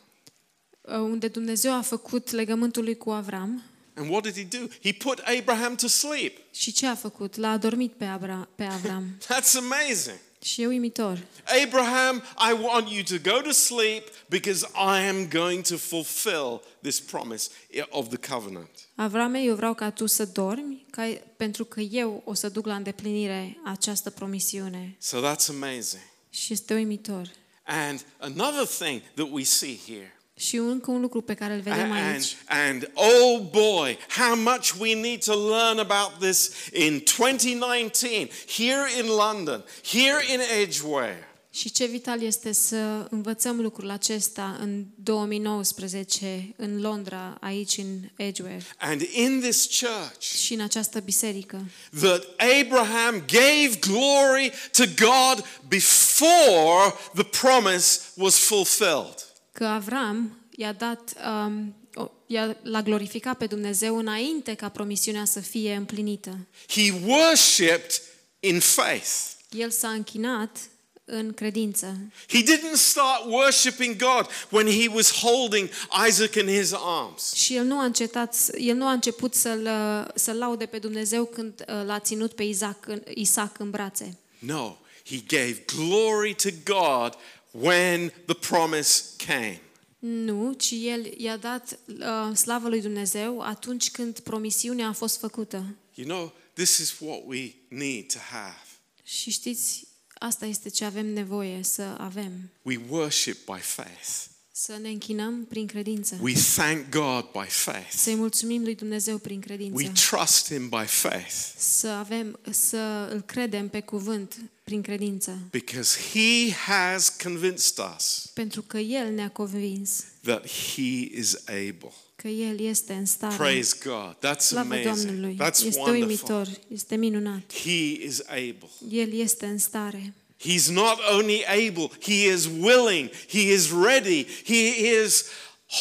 uh, 0.82 0.94
unde 0.96 1.28
Dumnezeu 1.28 1.74
a 1.74 1.82
făcut 1.82 2.32
legământul 2.32 2.84
lui 2.84 2.98
cu 2.98 3.10
Avram 3.10 3.64
And 4.00 4.10
what 4.10 4.24
did 4.24 4.36
he 4.36 4.60
do? 4.60 4.68
He 4.84 4.94
put 4.94 5.20
Abraham 5.20 5.76
to 5.76 5.88
sleep. 5.88 6.38
și 6.54 6.72
ce 6.72 6.88
a 6.88 6.96
făcut? 6.96 7.36
L-a 7.36 7.50
adormit 7.52 7.92
pe, 7.94 8.06
Abra- 8.06 8.48
pe 8.56 8.64
Avram. 8.64 9.18
That's 9.34 9.56
amazing. 9.58 10.18
Și 10.42 10.62
e 10.62 10.68
uimitor. 10.68 11.20
Abraham, 11.64 12.24
I 12.50 12.64
want 12.64 12.90
you 12.90 13.04
to 13.04 13.32
go 13.32 13.42
to 13.42 13.52
sleep 13.52 14.08
because 14.30 14.68
I 14.74 15.08
am 15.08 15.28
going 15.30 15.62
to 15.68 15.78
fulfill 15.78 16.62
this 16.82 17.00
promise 17.00 17.50
of 17.90 18.08
the 18.08 18.34
covenant. 18.34 18.70
Avrame, 18.96 19.40
eu 19.42 19.56
vreau 19.56 19.74
ca 19.74 19.90
tu 19.90 20.06
să 20.06 20.26
dormi, 20.26 20.86
ca, 20.90 21.10
pentru 21.38 21.66
că 21.66 21.80
eu 21.80 22.22
o 22.26 22.34
să 22.34 22.50
duc 22.50 22.66
la 22.66 22.76
îndeplinire 22.76 23.58
această 23.66 24.10
promisiune. 24.10 24.96
So 25.00 25.18
that's 25.20 25.50
amazing. 25.50 26.02
Și 26.30 26.54
este 26.54 26.74
uimitor. 26.74 27.30
And 27.64 28.06
another 28.18 28.66
thing 28.66 29.02
that 29.16 29.28
we 29.32 29.44
see 29.44 29.80
here. 29.88 30.14
Și 30.40 30.56
încă 30.56 30.92
un 30.92 31.02
lucru 31.02 31.22
pe 31.22 31.34
care 31.34 31.54
îl 31.54 31.62
vedem 31.62 31.92
And, 31.92 32.14
aici. 32.14 32.36
and 32.48 32.92
oh 32.94 33.40
boy, 33.52 33.98
how 34.18 34.36
much 34.36 34.72
we 34.80 34.94
need 34.96 35.24
to 35.24 35.48
learn 35.50 35.78
about 35.80 36.20
this 36.20 36.52
in 36.74 37.04
2019, 37.18 38.30
here 38.58 38.88
in 39.00 39.06
London, 39.06 39.64
here 39.84 40.34
in 40.34 40.40
Edgware. 40.62 41.24
Și 41.52 41.72
ce 41.72 41.86
vital 41.86 42.22
este 42.24 42.52
să 42.52 43.08
învățăm 43.10 43.62
lucrul 43.62 43.90
acesta 43.90 44.58
în 44.60 44.86
2019 44.96 46.54
în 46.56 46.82
Londra, 46.82 47.38
aici 47.42 47.78
în 47.78 48.00
Edgware 48.16 48.66
and 48.78 49.02
in 49.02 49.40
this 49.42 49.66
church 49.80 50.22
și 50.44 50.54
în 50.54 50.60
această 50.62 51.00
biserică. 51.00 51.66
that 52.00 52.24
Abraham 52.62 53.24
gave 53.28 53.80
glory 53.80 54.52
to 54.72 54.84
God 55.06 55.46
before 55.68 56.94
the 57.14 57.24
promise 57.24 58.00
was 58.16 58.36
fulfilled. 58.38 59.28
Că 59.60 59.66
Avram 59.66 60.38
i-a 60.56 60.74
dat 60.74 61.14
um, 61.46 61.76
o- 61.94 62.12
i-a, 62.26 62.58
l-a 62.62 62.82
glorificat 62.82 63.38
pe 63.38 63.46
Dumnezeu 63.46 63.98
înainte 63.98 64.54
ca 64.54 64.70
promisiunea 64.70 65.26
să 65.26 65.40
fie 65.40 65.74
împlinită. 65.76 66.38
He 66.68 66.94
worshipped 67.06 68.02
in 68.40 68.60
faith. 68.60 69.10
El 69.52 69.70
s-a 69.70 69.90
închinat 69.90 70.58
în 71.06 71.34
credință. 71.34 71.98
He 72.28 72.38
didn't 72.42 72.74
start 72.76 73.26
worshiping 73.26 73.96
God 73.96 74.28
when 74.50 74.68
he 74.82 74.88
was 74.94 75.12
holding 75.14 75.70
Isaac 76.08 76.36
in 76.36 76.48
his 76.48 76.72
arms. 76.74 77.34
Și 77.34 77.56
el 77.56 77.66
nu 77.66 77.80
a 77.80 77.84
încetat, 77.84 78.36
el 78.58 78.76
nu 78.76 78.86
a 78.88 78.92
început 78.92 79.34
să-l, 79.34 79.70
să 80.16 80.32
laude 80.32 80.66
pe 80.66 80.78
Dumnezeu 80.78 81.26
când 81.26 81.66
uh, 81.68 81.86
l-a 81.86 82.00
ținut 82.00 82.34
pe 82.34 82.44
Isaac, 82.44 82.88
în- 82.88 83.04
Isaac 83.14 83.60
în 83.60 83.70
brațe. 83.70 84.18
No, 84.40 84.76
he 85.06 85.18
gave 85.28 85.64
glory 85.76 86.36
to 86.36 86.50
God 86.74 87.14
when 87.52 88.14
the 88.26 88.36
promise 88.36 89.04
came. 89.18 89.62
Nu, 90.00 90.54
ci 90.54 90.72
el 90.72 91.06
i-a 91.18 91.38
dat 91.38 91.80
uh, 91.88 92.36
slavă 92.36 92.70
lui 92.70 92.82
Dumnezeu 92.82 93.42
atunci 93.42 93.92
când 93.92 94.20
promisiunea 94.20 94.88
a 94.88 94.94
fost 94.94 95.18
făcută. 95.18 95.76
You 95.94 96.08
know, 96.08 96.34
this 96.54 96.78
is 96.78 97.00
what 97.00 97.22
we 97.26 97.54
need 97.68 98.12
to 98.14 98.20
have. 98.32 98.66
Și 99.04 99.32
știți, 99.32 99.88
asta 100.14 100.46
este 100.46 100.70
ce 100.70 100.86
avem 100.86 101.06
nevoie 101.06 101.64
să 101.64 101.96
avem. 101.98 102.52
We 102.62 102.80
worship 102.90 103.46
by 103.46 103.60
faith. 103.60 104.28
Să 104.62 104.78
ne 104.82 104.90
închinăm 104.90 105.46
prin 105.50 105.66
credință. 105.68 106.18
We 106.22 106.34
thank 106.56 106.90
God 106.90 107.24
by 107.32 107.48
faith. 107.50 107.92
Să-i 107.96 108.16
mulțumim 108.16 108.64
lui 108.64 108.76
Dumnezeu 108.76 109.18
prin 109.18 109.40
credință. 109.40 109.74
We 109.76 109.92
trust 110.10 110.54
him 110.54 110.70
by 110.70 110.86
faith 110.86 111.34
Să 111.58 111.88
avem, 111.88 112.40
să 112.50 113.10
îl 113.14 113.22
credem 113.22 113.68
pe 113.70 113.80
cuvânt 113.80 114.36
prin 114.64 114.82
credință. 114.82 115.38
because 115.52 115.98
he 116.14 116.52
has 116.54 117.10
convinced 117.24 117.86
us 117.98 118.30
Pentru 118.34 118.62
că 118.62 118.78
El 118.78 119.14
ne-a 119.14 119.30
convins 119.30 120.04
that 120.24 120.48
he 120.48 121.10
is 121.18 121.36
able. 121.46 121.92
că 122.16 122.28
El 122.28 122.60
este 122.60 122.94
în 122.94 123.06
stare. 123.06 123.36
Praise 123.36 123.76
God. 123.84 124.16
That's 124.16 124.40
Slavă 124.40 124.74
amazing. 124.74 125.06
Domnului! 125.08 125.38
That's 125.42 125.66
Este 125.66 125.80
wonderful. 125.80 126.02
uimitor, 126.08 126.50
este 126.68 126.96
minunat. 126.96 127.54
He 127.64 128.06
is 128.06 128.20
able. 128.28 128.70
El 128.90 129.14
este 129.14 129.46
în 129.46 129.58
stare. 129.58 130.14
He's 130.46 130.68
not 130.70 131.00
only 131.12 131.44
able, 131.68 131.92
he 132.02 132.14
is 132.34 132.46
willing, 132.46 133.10
he 133.30 133.40
is 133.40 133.70
ready, 133.72 134.26
he 134.46 134.68
is 135.04 135.26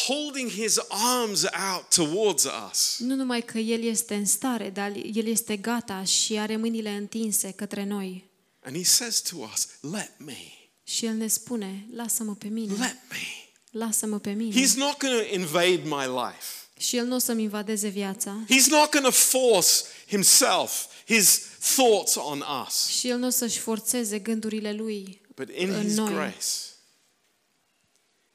holding 0.07 0.49
his 0.49 0.79
arms 0.89 1.43
out 1.73 1.85
towards 1.95 2.47
us. 2.69 2.95
Nu 2.99 3.15
numai 3.15 3.41
că 3.41 3.57
El 3.57 3.83
este 3.83 4.15
în 4.15 4.25
stare, 4.25 4.69
dar 4.69 4.91
El 5.13 5.27
este 5.27 5.55
gata 5.57 6.03
și 6.03 6.37
are 6.37 6.55
mâinile 6.55 6.89
întinse 6.89 7.51
către 7.51 7.85
noi. 7.85 8.29
And 8.63 8.75
he 8.75 8.83
says 8.83 9.21
to 9.21 9.35
us, 9.53 9.67
Let 9.91 10.11
me, 10.17 10.37
Și 10.83 11.05
El 11.05 11.13
ne 11.13 11.27
spune, 11.27 11.85
lasă-mă 11.95 12.35
pe 12.35 12.47
mine, 12.47 12.71
let 12.71 12.97
me. 13.09 13.17
lasă-mă 13.71 14.19
pe 14.19 14.31
mine. 14.31 14.61
He's 14.61 14.73
not 14.75 14.97
going 14.97 15.27
to 15.27 15.33
invade 15.35 15.81
my 15.83 16.05
life. 16.05 16.45
Și 16.79 16.97
El 16.97 17.05
nu 17.05 17.15
o 17.15 17.19
să-mi 17.19 17.43
invadeze 17.43 17.87
viața. 17.87 18.43
He's 18.45 18.65
not 18.69 18.89
going 18.91 19.05
to 19.05 19.11
force 19.11 19.69
himself, 20.07 20.85
his 21.07 21.41
thoughts 21.75 22.15
on 22.15 22.43
us. 22.67 22.87
Și 22.87 23.07
El 23.07 23.17
nu 23.17 23.27
o 23.27 23.29
să-și 23.29 23.59
forțeze 23.59 24.19
gândurile 24.19 24.73
Lui 24.73 25.21
But 25.35 25.49
in 25.55 25.69
în 25.69 25.81
his 25.83 25.95
noi. 25.95 26.13
grace, 26.13 26.45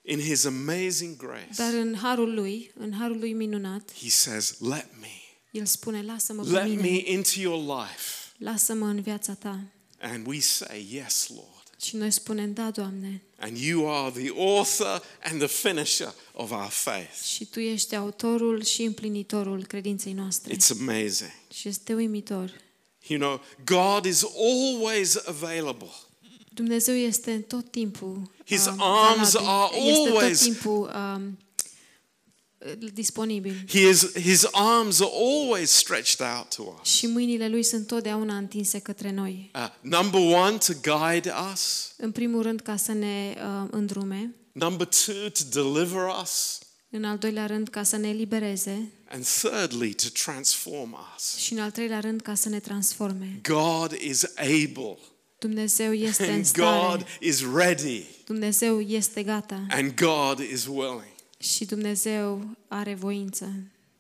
in 0.03 0.21
his 0.21 0.45
amazing 0.45 1.17
grace, 1.17 1.49
Dar 1.57 1.73
în 1.73 1.97
harul 2.03 2.35
Lui, 2.35 2.71
în 2.79 2.93
harul 2.99 3.19
Lui 3.19 3.33
minunat, 3.33 3.93
he 4.03 4.09
says, 4.09 4.57
Let 4.61 4.87
me. 5.01 5.09
El 5.51 5.67
spune, 5.67 6.03
lasă-mă 6.03 6.43
pe 6.43 6.51
Let 6.51 6.67
mine, 6.69 6.81
me 6.81 7.11
into 7.11 7.31
your 7.41 7.79
life. 7.81 8.03
lasă-mă 8.39 8.87
în 8.87 9.01
viața 9.01 9.35
Ta. 9.35 9.61
And 10.01 10.27
we 10.27 10.41
say, 10.41 10.87
Yes, 10.91 11.29
Lord. 11.29 11.53
Și 11.83 11.97
noi 11.97 12.11
spunem, 12.11 12.53
da, 12.53 12.71
Doamne, 12.71 13.23
And 13.39 13.57
you 13.57 13.91
are 13.95 14.21
the 14.23 14.31
author 14.41 15.03
and 15.25 15.39
the 15.39 15.47
finisher 15.49 16.15
of 16.33 16.51
our 16.51 16.69
faith. 16.71 17.23
și 17.23 17.45
Tu 17.45 17.61
ești 17.61 17.95
autorul 17.95 18.65
și 18.65 18.83
împlinitorul 18.83 19.65
credinței 19.67 20.13
noastre. 20.13 20.55
It's 20.57 20.71
amazing. 20.81 21.31
Și 21.55 21.69
este 21.69 21.95
uimitor. 21.95 22.51
You 23.07 23.19
know, 23.19 23.41
God 23.65 24.05
is 24.05 24.25
always 24.37 25.17
available. 25.27 25.89
Dumnezeu 26.55 26.95
este 26.95 27.33
în 27.33 27.43
tot 27.43 27.71
timpul 27.71 28.31
His 28.47 28.67
um, 28.67 28.77
arms 28.79 29.33
valabil. 29.33 29.51
are 29.51 29.77
este 29.89 30.09
tot 30.11 30.17
always- 30.17 30.41
timpul 30.41 30.91
um, 30.95 31.39
disponibil. 32.93 33.55
He 33.69 33.89
is, 33.89 34.13
his 34.13 34.47
arms 34.53 35.01
are 35.01 35.11
always 35.13 35.71
stretched 35.71 36.21
out 36.21 36.49
to 36.55 36.63
us. 36.81 36.89
Și 36.89 37.07
mâinile 37.07 37.49
lui 37.49 37.63
sunt 37.63 37.87
totdeauna 37.87 38.37
întinse 38.37 38.79
către 38.79 39.11
noi. 39.11 39.51
Uh, 39.55 39.69
number 39.81 40.21
one, 40.21 40.57
to 40.57 40.73
guide 40.83 41.33
us. 41.53 41.93
În 41.97 42.13
primul 42.13 42.43
rând 42.43 42.61
ca 42.61 42.77
să 42.77 42.93
ne 42.93 43.35
uh, 43.37 43.69
îndrume, 43.71 44.35
Number 44.53 44.87
two, 44.87 45.29
to 45.29 45.63
deliver 45.63 46.03
us. 46.23 46.59
În 46.97 47.05
al 47.05 47.19
doilea 47.19 47.47
rând 47.47 47.69
ca 47.69 47.83
să 47.83 47.97
ne 47.97 48.09
elibereze 48.09 48.89
And 49.09 49.25
thirdly, 49.27 49.95
to 49.95 50.09
transform 50.25 50.97
us. 51.17 51.37
și 51.37 51.53
în 51.53 51.59
al 51.59 51.71
treilea 51.71 52.01
rând 52.01 52.21
ca 52.21 52.35
să 52.35 52.49
ne 52.49 52.61
transforme. 52.61 53.41
God 53.43 53.93
is 53.93 54.25
able. 54.37 54.99
Dumnezeu 55.39 55.93
este 55.93 56.27
în 56.27 56.33
And 56.33 56.45
stare, 56.45 56.87
God 56.97 57.07
is 57.21 57.43
ready. 57.55 58.05
Dumnezeu 58.25 58.81
este 58.81 59.23
gata 59.23 59.67
And 59.71 59.95
God 59.95 60.39
is 60.53 60.67
willing. 60.67 61.13
și 61.39 61.65
Dumnezeu 61.65 62.45
are 62.69 62.95
voință. 62.95 63.53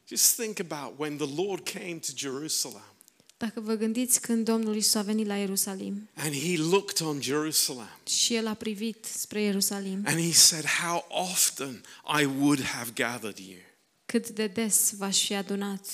Just 0.08 0.34
think 0.40 0.60
about 0.70 0.98
when 0.98 1.16
the 1.16 1.42
Lord 1.42 1.68
came 1.68 1.94
to 2.06 2.12
Jerusalem 2.16 2.93
Dacă 3.44 3.60
vă 3.60 3.74
gândiți 3.74 4.20
când 4.20 4.44
Domnul 4.44 4.76
Isus 4.76 4.94
a 4.94 5.02
venit 5.02 5.26
la 5.26 5.36
Ierusalim 5.36 6.08
and 6.14 6.34
he 6.34 6.56
looked 6.56 7.06
on 7.06 7.22
Jerusalem 7.22 7.98
și 8.06 8.34
El 8.34 8.46
a 8.46 8.54
privit 8.54 9.04
spre 9.04 9.40
Ierusalim, 9.40 10.02
and 10.06 10.18
he 10.20 10.32
said, 10.32 10.64
How 10.64 11.04
often 11.08 11.84
I 12.20 12.24
would 12.24 12.62
have 12.62 12.90
gathered 12.94 13.38
you. 13.38 13.58
cât 14.06 14.28
de 14.28 14.46
des 14.46 14.92
v-aș 14.96 15.26
fi 15.26 15.34
adunat. 15.34 15.86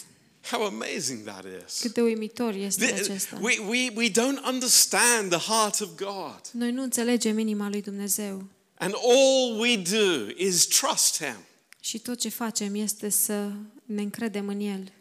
How 0.50 0.64
amazing 0.64 1.24
that 1.24 1.44
is. 1.66 1.80
Cât 1.80 1.94
de 1.94 2.02
uimitor 2.02 2.54
este 2.54 2.86
Th- 2.86 3.00
acesta. 3.00 3.38
We, 3.40 3.58
we, 3.68 3.90
we 3.94 4.10
don't 4.10 4.44
understand 4.46 5.30
the 5.30 5.52
heart 5.52 5.80
of 5.80 5.88
God. 5.96 6.40
Noi 6.52 6.72
nu 6.72 6.82
înțelegem 6.82 7.38
inima 7.38 7.68
lui 7.68 7.82
Dumnezeu 7.82 8.44
And 8.74 8.94
all 8.94 9.58
we 9.58 9.76
do 9.76 10.26
is 10.36 10.66
trust 10.66 11.22
him 11.22 11.36
și 11.80 11.98
tot 11.98 12.18
ce 12.18 12.28
facem 12.28 12.74
este 12.74 13.08
să 13.08 13.50
ne 13.84 14.02
încredem 14.02 14.48
în 14.48 14.60
El 14.60 14.92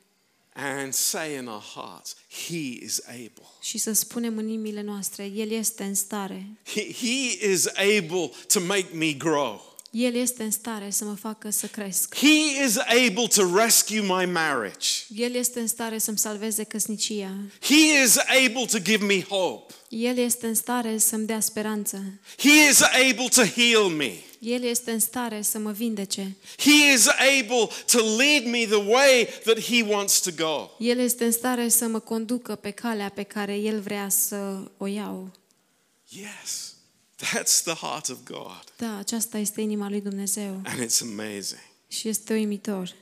and 0.61 0.93
say 0.93 1.35
in 1.37 1.47
our 1.47 1.63
hearts, 1.75 2.15
He 2.47 2.83
is 2.83 3.01
able. 3.07 3.43
și 3.61 3.77
să 3.77 3.91
spunem 3.93 4.37
în 4.37 4.47
inimile 4.47 4.81
noastre, 4.81 5.25
El 5.25 5.51
este 5.51 5.83
în 5.83 5.95
stare. 5.95 6.47
He, 6.73 6.93
he 6.93 7.47
is 7.51 7.67
able 7.67 8.31
to 8.47 8.59
make 8.59 8.87
me 8.93 9.11
grow. 9.13 9.68
El 9.91 10.15
este 10.15 10.43
în 10.43 10.51
stare 10.51 10.89
să 10.89 11.05
mă 11.05 11.13
facă 11.13 11.49
să 11.49 11.67
cresc. 11.67 12.15
He 12.15 12.63
is 12.65 12.77
able 12.77 13.27
to 13.35 13.55
rescue 13.55 13.99
my 13.99 14.25
marriage. 14.25 14.87
El 15.07 15.35
este 15.35 15.59
în 15.59 15.67
stare 15.67 15.97
să-mi 15.97 16.17
salveze 16.17 16.63
căsnicia. 16.63 17.31
He 17.61 18.03
is 18.03 18.17
able 18.17 18.65
to 18.71 18.79
give 18.79 19.05
me 19.05 19.21
hope. 19.21 19.73
El 19.89 20.17
este 20.17 20.47
în 20.47 20.53
stare 20.53 20.97
să-mi 20.97 21.25
dea 21.25 21.39
speranță. 21.39 22.03
He 22.37 22.69
is 22.69 22.81
able 22.81 23.27
to 23.33 23.43
heal 23.43 23.83
me. 23.83 24.11
El 24.39 24.63
este 24.63 24.91
în 24.91 24.99
stare 24.99 25.41
să 25.41 25.59
mă 25.59 25.71
vindece. 25.71 26.35
He 26.57 26.93
is 26.93 27.07
able 27.07 27.69
to 27.85 27.99
lead 28.17 28.45
me 28.45 28.65
the 28.65 28.83
way 28.87 29.27
that 29.43 29.59
He 29.59 29.83
wants 29.87 30.19
to 30.19 30.31
go. 30.37 30.69
El 30.79 30.99
este 30.99 31.25
în 31.25 31.31
stare 31.31 31.69
să 31.69 31.87
mă 31.87 31.99
conducă 31.99 32.55
pe 32.55 32.71
calea 32.71 33.09
pe 33.09 33.23
care 33.23 33.55
El 33.55 33.79
vrea 33.79 34.09
să 34.09 34.57
o 34.77 34.87
iau. 34.87 35.31
Yes, 36.09 36.68
that's 37.19 37.61
the 37.63 37.73
heart 37.73 38.09
of 38.09 38.17
God. 38.23 38.63
Da, 38.77 38.97
aceasta 38.97 39.37
este 39.37 39.61
inima 39.61 39.89
lui 39.89 40.01
Dumnezeu 40.01 40.61
And 40.65 40.85
it's 40.85 41.01
amazing. 41.01 41.61
și 41.87 42.07
este 42.07 42.33
uimitor. 42.33 42.95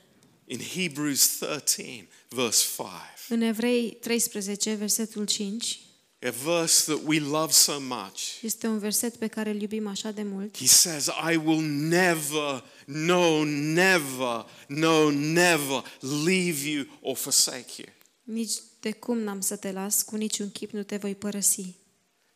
In 0.45 0.59
Hebrews 0.59 1.27
13, 1.37 2.07
verse 2.29 2.65
5, 2.65 3.05
În 3.29 3.41
Evrei 3.41 3.97
13, 4.01 4.73
versetul 4.73 5.25
5, 5.25 5.79
a 6.21 6.29
verse 6.43 6.91
that 6.93 7.01
we 7.05 7.19
love 7.19 7.51
so 7.51 7.79
much, 7.79 8.19
este 8.41 8.67
un 8.67 8.79
verset 8.79 9.15
pe 9.15 9.27
care 9.27 9.49
îl 9.49 9.61
iubim 9.61 9.87
așa 9.87 10.11
de 10.11 10.23
mult. 10.23 10.57
he 10.57 10.65
says, 10.67 11.05
I 11.31 11.35
will 11.35 11.61
never, 11.61 12.63
no, 12.85 13.43
never, 13.45 14.45
no, 14.67 15.09
never 15.11 15.83
leave 16.25 16.67
you 16.69 16.85
or 17.01 17.15
forsake 17.15 17.71
you. 17.77 17.87
Nici 18.23 18.53
de 18.79 18.91
cum 18.91 19.17
n-am 19.17 19.39
să 19.41 19.55
te 19.55 19.71
las, 19.71 20.01
cu 20.01 20.15
niciun 20.15 20.49
chip 20.51 20.71
nu 20.71 20.83
te 20.83 20.97
voi 20.97 21.15
părăsi. 21.15 21.75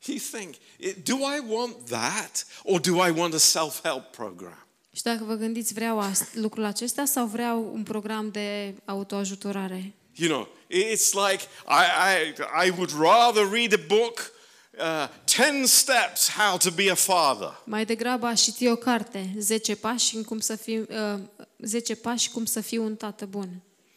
You 0.05 0.17
think, 0.31 0.55
do 1.03 1.15
I 1.15 1.39
want 1.47 1.75
that 1.89 2.45
or 2.63 2.79
do 2.79 3.05
I 3.07 3.11
want 3.11 3.33
a 3.33 3.37
self 3.37 3.81
help 3.83 4.03
program? 4.11 4.65
Și 4.95 5.01
dacă 5.03 5.23
vă 5.23 5.33
gândiți, 5.35 5.73
vreau 5.73 6.11
ast- 6.11 6.33
lucrul 6.33 6.63
acesta 6.63 7.05
sau 7.05 7.25
vreau 7.25 7.69
un 7.73 7.83
program 7.83 8.29
de 8.31 8.75
autoajutorare? 8.85 9.93
You 10.15 10.29
know, 10.29 10.47
it's 10.69 11.11
like 11.29 11.43
I, 11.67 11.83
I, 12.13 12.33
I 12.67 12.69
would 12.69 12.91
rather 12.99 13.49
read 13.51 13.73
a 13.73 13.83
book 13.87 14.31
uh, 14.79 15.07
10 15.27 15.65
steps 15.65 16.29
how 16.29 16.57
to 16.57 16.69
be 16.71 16.91
a 16.91 16.95
father. 16.95 17.61
Mai 17.65 17.85
degrabă 17.85 18.25
aș 18.25 18.41
citi 18.41 18.67
o 18.67 18.75
carte, 18.75 19.33
10 19.37 19.75
pași 19.75 20.15
în 20.15 20.23
cum 20.23 20.39
să 20.39 20.55
fiu, 20.55 20.85
uh, 21.13 21.19
10 21.59 21.95
pași 21.95 22.29
cum 22.29 22.45
să 22.45 22.61
fiu 22.61 22.83
un 22.83 22.95
tată 22.95 23.25
bun. 23.25 23.49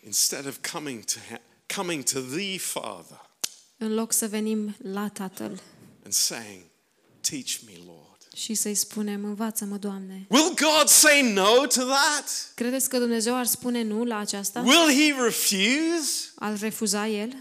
Instead 0.05 0.47
of 0.47 0.57
coming 0.73 1.05
to, 1.05 1.15
he- 1.33 1.41
coming 1.77 2.03
to 2.03 2.21
the 2.21 2.59
Father 2.59 3.21
În 3.79 3.95
loc 3.95 4.13
să 4.13 4.27
venim 4.29 4.77
la 4.93 5.09
Tatăl 5.09 5.61
and 6.05 6.13
saying, 6.13 6.63
Teach 7.21 7.59
me, 7.67 7.73
Lord. 7.87 8.03
și 8.37 8.55
să-i 8.55 8.75
spunem, 8.75 9.25
învață-mă, 9.25 9.77
Doamne. 9.77 10.27
Will 10.29 10.49
God 10.49 10.89
say 10.89 11.33
no 11.33 11.67
to 11.67 11.83
that? 11.85 12.53
Credeți 12.55 12.89
că 12.89 12.99
Dumnezeu 12.99 13.37
ar 13.37 13.47
spune 13.47 13.83
nu 13.83 14.05
la 14.05 14.19
aceasta? 14.19 14.61
Will 14.61 14.91
He 14.93 15.23
refuse? 15.23 16.31
Ar 16.35 16.59
refuza 16.59 17.09
El? 17.09 17.35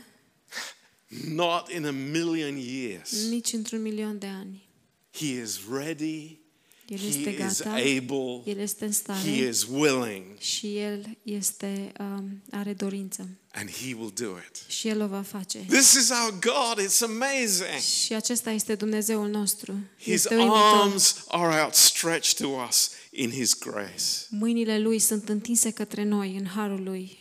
Not 1.27 1.69
in 1.71 1.85
a 1.85 1.91
million 1.91 2.55
years. 2.57 3.27
Nici 3.29 3.53
într-un 3.53 3.81
milion 3.81 4.17
de 4.17 4.27
ani. 4.27 4.67
He 5.11 5.25
is 5.25 5.59
ready. 5.71 6.39
El 6.87 6.97
He 6.97 7.05
este 7.07 7.29
is 7.29 7.37
gata, 7.61 7.69
able. 7.75 8.41
El 8.45 8.57
este 8.57 8.83
în 8.85 8.89
He 8.91 8.95
stare 8.97 9.29
is 9.29 9.63
willing. 9.71 10.37
și 10.39 10.77
El 10.77 11.17
este, 11.23 11.91
um, 11.99 12.41
are 12.51 12.73
dorință. 12.73 13.29
And 13.51 13.69
He 13.71 13.93
will 13.93 14.11
do 14.19 14.29
it. 14.49 14.61
Și 14.67 14.87
El 14.87 15.01
o 15.01 15.07
va 15.07 15.21
face. 15.21 15.57
This 15.69 15.93
is 15.93 16.09
our 16.09 16.39
God. 16.39 16.85
It's 16.85 17.01
amazing. 17.01 17.79
Și 18.05 18.13
acesta 18.13 18.51
este 18.51 18.75
Dumnezeul 18.75 19.29
nostru. 19.29 19.73
His 19.99 20.13
Este 20.13 20.35
uimitor. 20.35 20.57
arms 20.81 21.23
are 21.27 21.61
outstretched 21.61 22.37
to 22.37 22.47
us 22.67 22.89
in 23.11 23.31
His 23.31 23.53
grace. 23.59 24.03
Mâinile 24.29 24.79
Lui 24.79 24.99
sunt 24.99 25.29
întinse 25.29 25.71
către 25.71 26.03
noi 26.03 26.35
în 26.37 26.45
harul 26.45 26.83
Lui. 26.83 27.17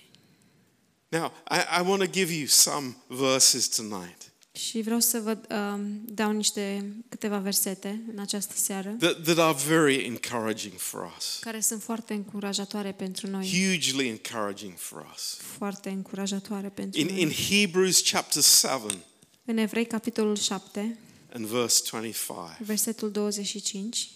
Now, 1.09 1.33
I, 1.50 1.81
I 1.81 1.88
want 1.88 2.00
to 2.04 2.11
give 2.11 2.33
you 2.35 2.47
some 2.47 2.97
verses 3.07 3.69
tonight 3.69 4.22
Și 4.53 4.81
vreau 4.83 5.01
să 5.01 5.21
vă 5.21 5.39
um, 5.55 6.03
dau 6.05 6.31
niște 6.31 6.95
câteva 7.09 7.39
versete 7.39 8.03
în 8.13 8.19
această 8.19 8.53
seară 8.57 8.91
that, 8.99 9.23
that 9.23 9.39
are 9.39 9.59
very 9.67 10.05
encouraging 10.05 10.73
for 10.79 11.13
us, 11.17 11.39
care 11.41 11.61
sunt 11.61 11.83
foarte 11.83 12.15
încurajatoare 12.15 12.93
pentru 12.93 13.27
noi, 13.27 13.45
hugely 13.45 14.09
encouraging 14.09 14.77
for 14.77 15.11
us. 15.15 15.37
foarte 15.57 15.89
încurajatoare 15.89 16.69
pentru 16.69 17.01
In, 17.01 17.09
in 17.09 17.27
noi. 17.27 17.35
Hebrews 17.49 18.11
chapter 18.11 18.43
7 18.43 19.05
În 19.45 19.57
Evrei 19.57 19.87
capitolul 19.87 20.37
7, 20.37 20.99
and 21.33 21.47
verse 21.47 21.83
25. 21.91 22.67
versetul 22.67 23.11
25, 23.11 24.11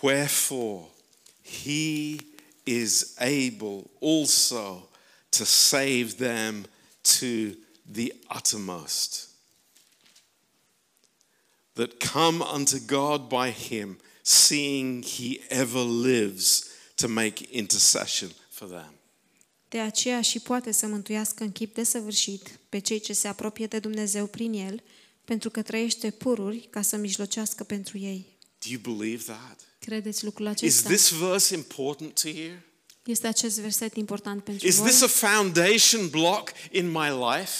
Wherefore, 0.00 0.95
he 1.46 2.16
is 2.64 3.14
able 3.18 3.90
also 4.00 4.88
to 5.30 5.44
save 5.44 6.16
them 6.16 6.66
to 7.02 7.56
the 7.92 8.12
uttermost, 8.28 9.28
that 11.74 12.00
come 12.00 12.42
unto 12.42 12.78
God 12.78 13.28
by 13.28 13.50
him, 13.50 13.98
seeing 14.22 15.02
he 15.02 15.40
ever 15.50 15.84
lives 15.84 16.64
to 16.96 17.08
make 17.08 17.48
intercession 17.50 18.30
for 18.50 18.68
them. 18.68 18.94
De 19.68 19.78
aceea 19.78 20.20
și 20.20 20.40
poate 20.40 20.72
să 20.72 20.86
mântuiască 20.86 21.42
în 21.42 21.52
chip 21.52 21.74
desăvârșit 21.74 22.58
pe 22.68 22.78
cei 22.78 23.00
ce 23.00 23.12
se 23.12 23.28
apropie 23.28 23.66
de 23.66 23.78
Dumnezeu 23.78 24.26
prin 24.26 24.52
El, 24.52 24.82
pentru 25.24 25.50
că 25.50 25.62
trăiește 25.62 26.10
pururi 26.10 26.68
ca 26.70 26.82
să 26.82 26.96
mijlocească 26.96 27.64
pentru 27.64 27.98
ei. 27.98 28.26
Do 28.58 28.68
you 28.70 28.96
believe 28.96 29.22
that? 29.22 29.60
Credeți 29.86 30.24
lucrul 30.24 30.46
Is 30.46 30.52
acesta? 30.52 30.88
this 30.88 31.10
verse 31.10 31.54
important 31.54 32.20
to 32.20 32.28
you? 32.28 32.50
Este 33.04 33.26
acest 33.26 33.60
verset 33.60 33.96
important 33.96 34.44
pentru 34.44 34.66
Is 34.66 34.76
voi? 34.76 34.88
this 34.88 35.02
a 35.02 35.06
foundation 35.06 36.08
block 36.08 36.50
in 36.70 36.90
my 36.90 37.08
life? 37.36 37.52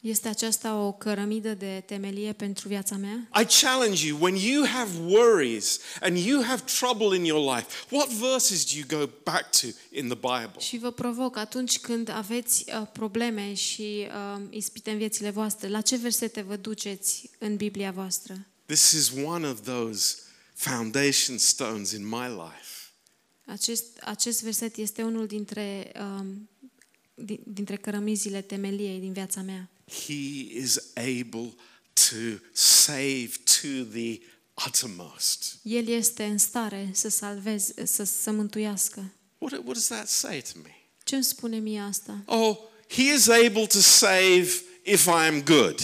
Este 0.00 0.28
aceasta 0.28 0.74
o 0.78 0.92
cărămidă 0.92 1.54
de 1.54 1.82
temelie 1.86 2.32
pentru 2.32 2.68
viața 2.68 2.96
mea? 2.96 3.28
I 3.40 3.44
challenge 3.60 4.06
you 4.06 4.18
when 4.20 4.34
you 4.34 4.66
have 4.66 4.90
worries 5.06 5.78
and 6.00 6.18
you 6.18 6.42
have 6.42 6.62
trouble 6.78 7.16
in 7.16 7.24
your 7.24 7.54
life, 7.56 7.66
what 7.90 8.08
verses 8.08 8.64
do 8.64 8.78
you 8.78 9.00
go 9.00 9.12
back 9.22 9.60
to 9.60 9.66
in 9.90 10.08
the 10.08 10.18
Bible? 10.20 10.60
Și 10.60 10.78
vă 10.78 10.90
provoc 10.90 11.36
atunci 11.36 11.78
când 11.78 12.08
aveți 12.08 12.64
uh, 12.66 12.86
probleme 12.92 13.54
și 13.54 14.06
uh, 14.06 14.42
ispite 14.50 14.90
în 14.90 14.96
viețile 14.96 15.30
voastre, 15.30 15.68
la 15.68 15.80
ce 15.80 15.96
versete 15.96 16.40
vă 16.40 16.56
duceți 16.56 17.30
în 17.38 17.56
Biblia 17.56 17.90
voastră? 17.90 18.46
This 18.66 18.90
is 18.90 19.12
one 19.24 19.46
of 19.46 19.60
those 19.60 20.16
foundation 20.54 21.38
stones 21.38 21.90
in 21.92 22.06
my 22.08 22.26
life. 22.28 22.72
Acest, 23.46 23.84
acest 24.00 24.42
verset 24.42 24.76
este 24.76 25.02
unul 25.02 25.26
dintre, 25.26 25.92
um, 26.00 26.48
din- 27.14 27.42
dintre 27.46 27.76
cărămizile 27.76 28.40
temeliei 28.40 28.98
din 28.98 29.12
viața 29.12 29.40
mea. 29.40 29.68
He 30.06 30.12
is 30.60 30.76
able 30.94 31.54
to 31.92 32.16
save 32.52 33.30
to 33.44 33.84
the 33.92 34.20
uttermost. 34.66 35.56
El 35.62 35.88
este 35.88 36.24
în 36.24 36.38
stare 36.38 36.90
să 36.92 37.08
salveze, 37.08 37.86
să, 37.86 38.04
să 38.04 38.30
mântuiască. 38.30 39.12
What, 39.38 39.52
what 39.52 39.72
does 39.72 39.86
that 39.86 40.08
say 40.08 40.42
to 40.52 40.58
me? 40.62 40.74
Ce 41.04 41.14
îmi 41.14 41.24
spune 41.24 41.58
mie 41.58 41.80
asta? 41.80 42.22
Oh, 42.26 42.56
he 42.88 43.02
is 43.14 43.28
able 43.28 43.66
to 43.66 43.78
save 43.78 44.48
if 44.84 45.06
I 45.06 45.26
am 45.26 45.42
good. 45.42 45.80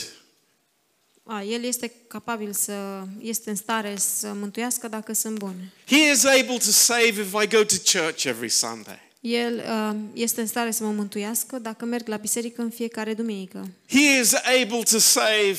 A, 1.33 1.43
el 1.43 1.65
este 1.65 1.93
capabil 2.07 2.53
să, 2.53 3.03
este 3.21 3.51
în 3.51 3.57
stare 3.57 3.97
să 3.97 4.33
mântuiască 4.33 4.89
dacă 4.89 5.13
sunt 5.13 5.39
bun. 5.39 5.73
He 5.87 6.11
is 6.13 6.25
able 6.25 6.57
to 6.57 6.71
save 6.71 7.21
if 7.21 7.43
I 7.43 7.47
go 7.49 7.65
to 7.65 7.75
church 7.99 8.25
every 8.25 8.49
Sunday. 8.49 8.99
El 9.21 9.57
uh, 9.57 9.97
este 10.13 10.41
în 10.41 10.47
stare 10.47 10.71
să 10.71 10.85
mă 10.85 10.91
mântuiască 10.91 11.59
dacă 11.59 11.85
merg 11.85 12.09
la 12.09 12.17
biserică 12.17 12.63
în 12.63 12.71
fiecare 12.71 13.15
duminică. 13.15 13.69
He 13.89 14.21
is 14.21 14.35
able 14.35 14.83
to 14.91 14.99
save. 14.99 15.57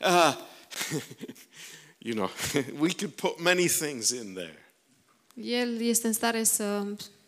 Uh, 0.00 0.36
you 2.08 2.14
know, 2.14 2.30
we 2.84 2.92
could 2.92 3.12
put 3.14 3.40
many 3.42 3.66
things 3.66 4.10
in 4.10 4.34
there. 4.34 4.72
El 5.34 5.80
este 5.80 6.06
în 6.06 6.12
stare 6.12 6.44
să 6.44 6.84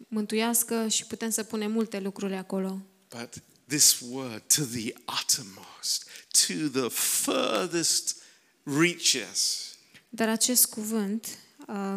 mântuiască 0.09 0.88
și 0.88 1.07
putem 1.07 1.30
să 1.30 1.42
punem 1.42 1.72
multe 1.72 2.00
lucruri 2.00 2.35
acolo. 2.35 2.78
But 3.09 3.42
this 3.68 4.00
word, 4.11 4.42
to 4.57 4.62
the 4.62 4.92
uttermost, 5.20 6.09
to 6.47 6.68
the 6.68 6.88
furthest 6.90 8.16
reaches, 8.64 9.77
Dar 10.11 10.29
acest 10.29 10.66
cuvânt 10.70 11.38
uh, 11.68 11.97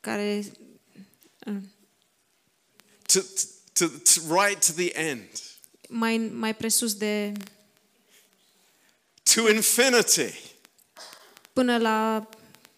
care 0.00 0.44
uh, 1.46 1.54
to, 3.06 3.20
to, 3.72 3.88
to 3.88 4.20
right 4.28 4.60
to 4.66 4.72
the 4.72 4.92
end, 4.94 5.28
mai, 5.88 6.18
mai 6.18 6.54
presus 6.54 6.94
de 6.94 7.32
to 9.34 9.48
infinity, 9.48 10.32
până 11.52 11.78
la 11.78 12.28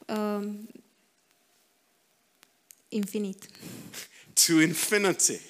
uh, 0.07 0.49
infinit. 2.89 3.45
to 4.47 4.61
infinity, 4.61 5.41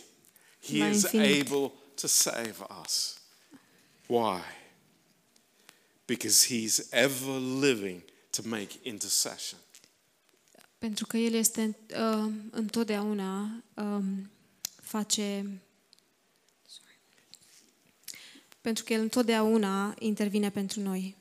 He 0.60 0.78
La 0.78 0.88
is 0.88 1.02
infinit. 1.02 1.46
able 1.50 1.72
to 1.94 2.06
save 2.08 2.56
us. 2.84 3.18
Why? 4.06 4.40
Because 6.08 6.46
He's 6.46 6.86
ever 6.90 7.38
living 7.60 8.02
to 8.30 8.42
make 8.44 8.68
intercession. 8.82 9.58
Pentru 10.78 11.06
că 11.06 11.16
El 11.16 11.34
este 11.34 11.76
uh, 11.90 12.32
întotdeauna 12.50 13.64
um, 13.74 14.30
face 14.82 15.60
pentru 18.60 18.84
că 18.84 18.92
El 18.92 19.00
întotdeauna 19.00 19.94
intervine 19.98 20.50
pentru 20.50 20.80
noi. 20.80 21.16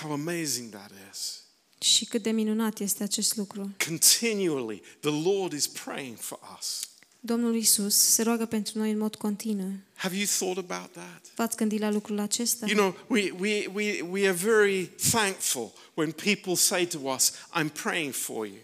How 0.00 0.12
amazing 0.12 0.70
that 0.70 0.90
is. 1.12 1.40
Și 1.78 2.04
cât 2.04 2.22
de 2.22 2.30
minunat 2.30 2.78
este 2.78 3.02
acest 3.02 3.36
lucru. 3.36 3.74
Continually, 3.86 4.82
the 5.00 5.10
Lord 5.10 5.52
is 5.52 5.66
praying 5.66 6.16
for 6.16 6.38
us. 6.58 6.91
Domnul 7.24 7.56
Isus 7.56 7.94
se 7.94 8.22
roagă 8.22 8.46
pentru 8.46 8.78
noi 8.78 8.90
în 8.90 8.98
mod 8.98 9.14
continuu. 9.14 9.72
Have 9.94 10.16
you 10.16 10.26
thought 10.26 10.70
about 10.70 10.92
that? 10.92 11.22
V-ați 11.34 11.56
gândit 11.56 11.80
la 11.80 11.90
lucrul 11.90 12.18
acesta? 12.18 12.66
You 12.66 12.76
know, 12.76 12.96
we, 13.06 13.32
we, 13.38 13.66
we, 13.72 14.00
we 14.10 14.28
are 14.28 14.36
very 14.36 14.90
thankful 15.10 15.72
when 15.94 16.12
people 16.12 16.54
say 16.54 16.86
to 16.86 16.98
us, 16.98 17.32
I'm 17.54 17.72
praying 17.82 18.12
for 18.12 18.46
you. 18.46 18.56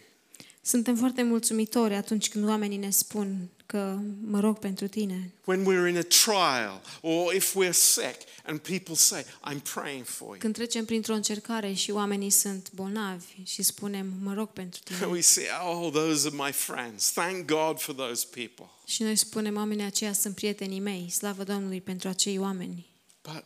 Suntem 0.62 0.96
foarte 0.96 1.22
mulțumitori 1.22 1.94
atunci 1.94 2.28
când 2.28 2.48
oamenii 2.48 2.76
ne 2.76 2.90
spun 2.90 3.48
că 3.66 3.98
mă 4.24 4.40
rog 4.40 4.58
pentru 4.58 4.86
tine. 4.86 5.32
When 5.44 5.62
we're 5.62 5.88
in 5.88 5.96
a 5.96 6.06
trial 6.24 6.80
or 7.00 7.34
if 7.34 7.56
we're 7.56 7.72
sick 7.72 8.27
and 8.48 8.62
people 8.62 8.94
say, 8.94 9.24
I'm 9.44 9.60
praying 9.60 10.04
for 10.04 10.28
you. 10.28 10.38
Când 10.38 10.54
trecem 10.54 10.84
printr-o 10.84 11.14
încercare 11.14 11.72
și 11.72 11.90
oamenii 11.90 12.30
sunt 12.30 12.70
bolnavi 12.72 13.24
și 13.44 13.62
spunem 13.62 14.12
mă 14.22 14.34
rog 14.34 14.48
pentru 14.48 14.80
tine. 14.84 15.06
We 15.06 15.20
say, 15.20 15.44
oh, 15.66 15.92
those 15.92 16.26
are 16.26 16.36
my 16.46 16.52
friends. 16.52 17.12
Thank 17.12 17.46
God 17.46 17.80
for 17.80 17.94
those 17.94 18.26
people. 18.30 18.70
Și 18.86 19.02
noi 19.02 19.16
spunem 19.16 19.56
oamenii 19.56 19.84
aceia 19.84 20.12
sunt 20.12 20.34
prietenii 20.34 20.80
mei, 20.80 21.10
slavă 21.10 21.44
Domnului 21.44 21.80
pentru 21.80 22.08
acei 22.08 22.38
oameni. 22.38 22.86
But 23.22 23.44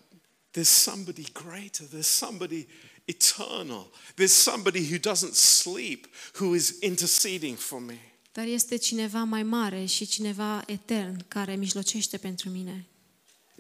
there's 0.50 0.70
somebody 0.70 1.24
greater. 1.32 1.86
There's 1.86 2.16
somebody 2.16 2.66
eternal. 3.04 3.90
There's 4.14 4.32
somebody 4.32 4.80
who 4.80 4.98
doesn't 5.12 5.34
sleep 5.34 6.06
who 6.40 6.54
is 6.54 6.74
interceding 6.80 7.56
for 7.58 7.80
me. 7.80 7.98
Dar 8.32 8.46
este 8.46 8.76
cineva 8.76 9.22
mai 9.22 9.42
mare 9.42 9.84
și 9.84 10.06
cineva 10.06 10.62
etern 10.66 11.24
care 11.28 11.54
mijlocește 11.54 12.16
pentru 12.16 12.48
mine. 12.48 12.86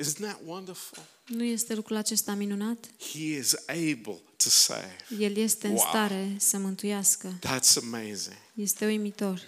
Isn't 0.00 0.20
that 0.20 0.40
wonderful? 0.44 1.02
Nu 1.32 1.44
este 1.44 1.74
lucrul 1.74 1.96
acesta 1.96 2.34
minunat? 2.34 2.86
He 3.12 3.36
is 3.38 3.54
able 3.66 4.20
to 4.36 4.48
save. 4.48 4.96
El 5.18 5.36
este 5.36 5.66
în 5.66 5.72
Wow. 5.74 5.84
stare 5.88 6.34
să 6.38 6.58
mântuiască. 6.58 7.38
That's 7.38 7.76
amazing. 7.82 8.36
Este 8.54 8.86
uimitor. 8.86 9.42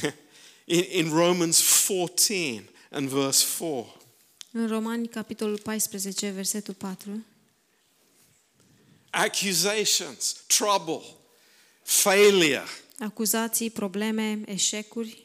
In, 0.66 0.84
in 0.90 1.08
Romans 1.12 1.62
14 1.88 2.64
and 2.90 3.08
verse 3.08 3.44
4, 3.58 3.96
În 4.52 4.66
Romani, 4.68 5.08
capitolul 5.08 5.58
14, 5.58 6.30
versetul 6.30 6.74
4, 6.74 7.24
accusations, 9.10 10.36
trouble, 10.46 11.02
failure. 11.82 12.64
acuzații, 12.98 13.70
probleme, 13.70 14.40
eșecuri, 14.46 15.22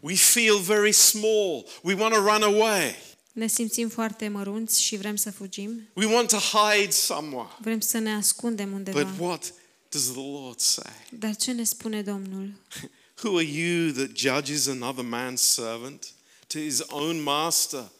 We 0.00 0.14
feel 0.14 0.58
very 0.58 0.92
small. 0.92 1.66
We 1.82 1.94
want 1.94 2.14
to 2.14 2.20
run 2.20 2.42
away. 2.42 2.94
Ne 3.34 3.46
simțim 3.46 3.88
foarte 3.88 4.28
mărunți 4.28 4.82
și 4.82 4.96
vrem 4.96 5.16
să 5.16 5.30
fugim, 5.30 5.88
We 5.94 6.06
want 6.06 6.28
to 6.28 6.36
hide 6.38 6.90
somewhere. 6.90 7.48
vrem 7.60 7.80
să 7.80 7.98
ne 7.98 8.14
ascundem 8.14 8.68
But 8.68 8.76
undeva. 8.76 9.14
what 9.24 9.52
does 9.88 10.02
the 10.02 10.20
Lord 10.20 10.60
say? 10.60 10.92
Dar 11.10 11.36
ce 11.36 11.52
ne 11.52 11.64
spune 11.64 12.02
Domnul? 12.02 12.52
Who 13.22 13.36
are 13.36 13.46
you 13.46 13.90
that 13.92 14.16
judges 14.16 14.66
another 14.66 15.04
man's 15.04 15.40
servant? 15.40 16.06
To 16.46 16.58
his 16.58 16.82
own 16.88 17.22
master 17.22 17.90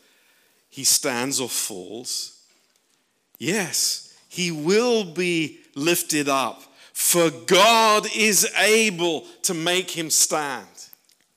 he 0.73 0.83
stands 0.85 1.39
or 1.39 1.49
falls. 1.49 2.33
Yes, 3.37 4.03
he 4.29 4.51
will 4.51 5.05
be 5.13 5.59
lifted 5.75 6.27
up, 6.27 6.69
for 6.93 7.31
God 7.47 8.05
is 8.17 8.45
able 8.87 9.23
to 9.43 9.55
make 9.55 9.91
him 9.91 10.09
stand. 10.09 10.67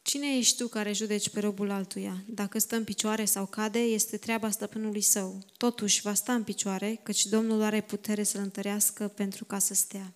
Cine 0.08 0.38
ești 0.38 0.58
tu 0.58 0.67
care 0.67 0.93
judeci 0.93 1.30
pe 1.30 1.39
robul 1.39 1.72
altuia? 1.72 2.24
Dacă 2.26 2.60
stă 2.60 2.76
în 2.76 2.84
picioare 2.84 3.26
sau 3.26 3.46
cade, 3.46 3.80
este 3.80 4.17
treaba 4.17 4.50
stăpânului 4.50 5.02
său. 5.02 5.46
Totuși 5.58 6.02
va 6.02 6.13
sta 6.13 6.34
în 6.34 6.43
picioare, 6.43 7.00
căci 7.04 7.26
Domnul 7.26 7.62
are 7.62 7.82
putere 7.82 8.24
să-l 8.24 8.41
întărească 8.41 9.08
pentru 9.08 9.46
ca 9.46 9.60
să 9.60 9.74
stea. 9.74 10.13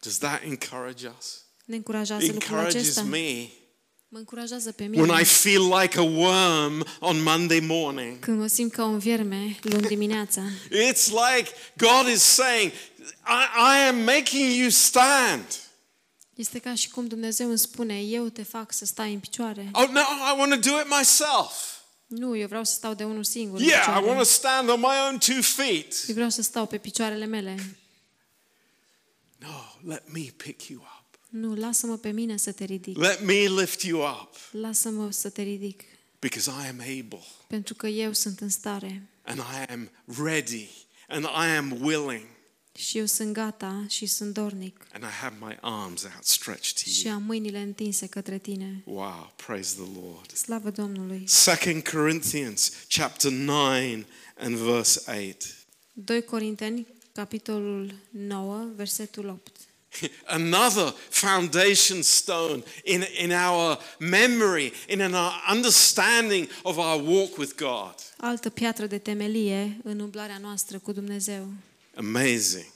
Does 0.00 0.18
that 0.18 0.42
encourage 0.42 1.12
us? 1.18 1.44
Ne 1.64 1.76
încurajează 1.76 2.32
lucrul 2.32 2.56
Encourages 2.56 2.80
acesta? 2.80 3.02
me 3.02 3.48
Mă 4.08 4.18
încurajează 4.18 4.72
pe 4.72 4.82
when 4.82 5.04
mine 5.04 5.20
I 5.20 5.24
feel 5.24 5.62
like 5.80 5.98
a 5.98 6.02
worm 6.02 6.86
on 7.00 7.22
Monday 7.22 7.60
morning. 7.60 8.18
când 8.18 8.38
mă 8.38 8.46
simt 8.46 8.72
ca 8.72 8.84
un 8.84 8.98
vierme 8.98 9.58
luni 9.62 9.86
dimineața. 9.86 10.42
It's 10.66 11.06
like 11.06 11.50
God 11.76 12.12
is 12.14 12.22
saying, 12.22 12.72
I, 13.26 13.44
I 13.74 13.88
am 13.88 13.96
making 13.96 14.56
you 14.56 14.68
stand. 14.68 15.44
Este 16.34 16.58
ca 16.58 16.74
și 16.74 16.90
cum 16.90 17.06
Dumnezeu 17.06 17.48
îmi 17.48 17.58
spune, 17.58 18.00
eu 18.00 18.28
te 18.28 18.42
fac 18.42 18.72
să 18.72 18.84
stai 18.84 19.12
în 19.12 19.18
picioare. 19.20 19.68
Oh, 19.72 19.88
no, 19.88 20.00
I 20.00 20.38
want 20.38 20.52
to 20.62 20.70
do 20.70 20.78
it 20.80 20.86
myself. 20.98 21.72
Nu, 22.06 22.36
eu 22.36 22.46
vreau 22.48 22.64
să 22.64 22.72
stau 22.72 22.94
de 22.94 23.04
unul 23.04 23.24
singur 23.24 23.60
în 23.60 23.64
Yeah, 23.66 23.80
I 23.82 23.84
picioare. 23.84 24.06
want 24.06 24.18
to 24.18 24.24
stand 24.24 24.68
on 24.68 24.80
my 24.80 24.96
own 25.08 25.18
two 25.18 25.42
feet. 25.42 25.94
Eu 26.08 26.14
vreau 26.14 26.28
să 26.30 26.42
stau 26.42 26.66
pe 26.66 26.78
picioarele 26.78 27.24
mele. 27.24 27.76
No, 29.38 29.90
let 29.92 30.02
me 30.12 30.20
pick 30.36 30.62
you 30.68 30.80
up. 30.80 31.18
Nu, 31.28 31.54
lasă-mă 31.54 31.96
pe 31.96 32.10
mine 32.10 32.36
să 32.36 32.52
te 32.52 32.64
ridic. 32.64 32.96
Let 32.98 33.20
me 33.24 33.32
lift 33.48 33.82
you 33.82 34.00
up 34.10 34.34
Lasă-mă 34.50 35.10
să 35.12 35.28
te 35.28 35.42
ridic. 35.42 35.82
because 36.18 36.50
I 36.50 36.68
am 36.68 36.80
able 36.80 37.22
Pentru 37.46 37.74
că 37.74 37.86
eu 37.86 38.12
sunt 38.12 38.40
în 38.40 38.48
stare 38.48 39.08
and 39.24 39.38
I 39.38 39.72
am 39.72 39.90
ready 40.24 40.68
and 41.08 41.24
I 41.24 41.56
am 41.56 41.78
willing 41.82 42.26
și 42.78 42.98
eu 42.98 43.04
sunt 43.04 43.32
gata 43.32 43.84
și 43.88 44.06
sunt 44.06 44.34
dornic 44.34 44.86
and 44.92 45.02
I 45.04 45.06
have 45.06 45.36
my 45.40 45.56
arms 45.60 46.04
outstretched 46.14 46.72
to 46.84 46.90
și 46.90 47.06
you. 47.06 47.14
am 47.14 47.22
mâinile 47.22 47.58
întinse 47.58 48.06
către 48.06 48.38
tine. 48.38 48.82
Wow, 48.84 49.32
praise 49.46 49.74
the 49.74 50.00
Lord. 50.02 50.30
Slavă 50.32 50.70
Domnului! 50.70 51.26
2 51.62 51.82
Corinthians 51.82 52.72
chapter 52.88 53.30
9 53.30 53.70
and 54.38 54.56
verse 54.56 55.00
8. 55.28 55.54
2 55.92 56.22
Corinteni, 56.24 56.86
capitolul 57.12 57.94
9, 58.10 58.66
versetul 58.76 59.28
8. 59.28 59.56
Another 60.26 60.94
foundation 61.08 62.02
stone 62.02 62.62
in, 62.84 63.04
in 63.22 63.30
our 63.30 63.78
memory, 63.98 64.72
in 64.88 65.00
our 65.00 65.32
understanding 65.52 66.48
of 66.62 66.76
our 66.76 67.02
walk 67.06 67.36
with 67.36 67.54
God. 67.56 67.94
Altă 68.16 68.50
piatră 68.50 68.86
de 68.86 68.98
temelie 68.98 69.80
în 69.82 70.00
umblarea 70.00 70.38
noastră 70.38 70.78
cu 70.78 70.92
Dumnezeu. 70.92 71.48
Amazing. 71.96 72.72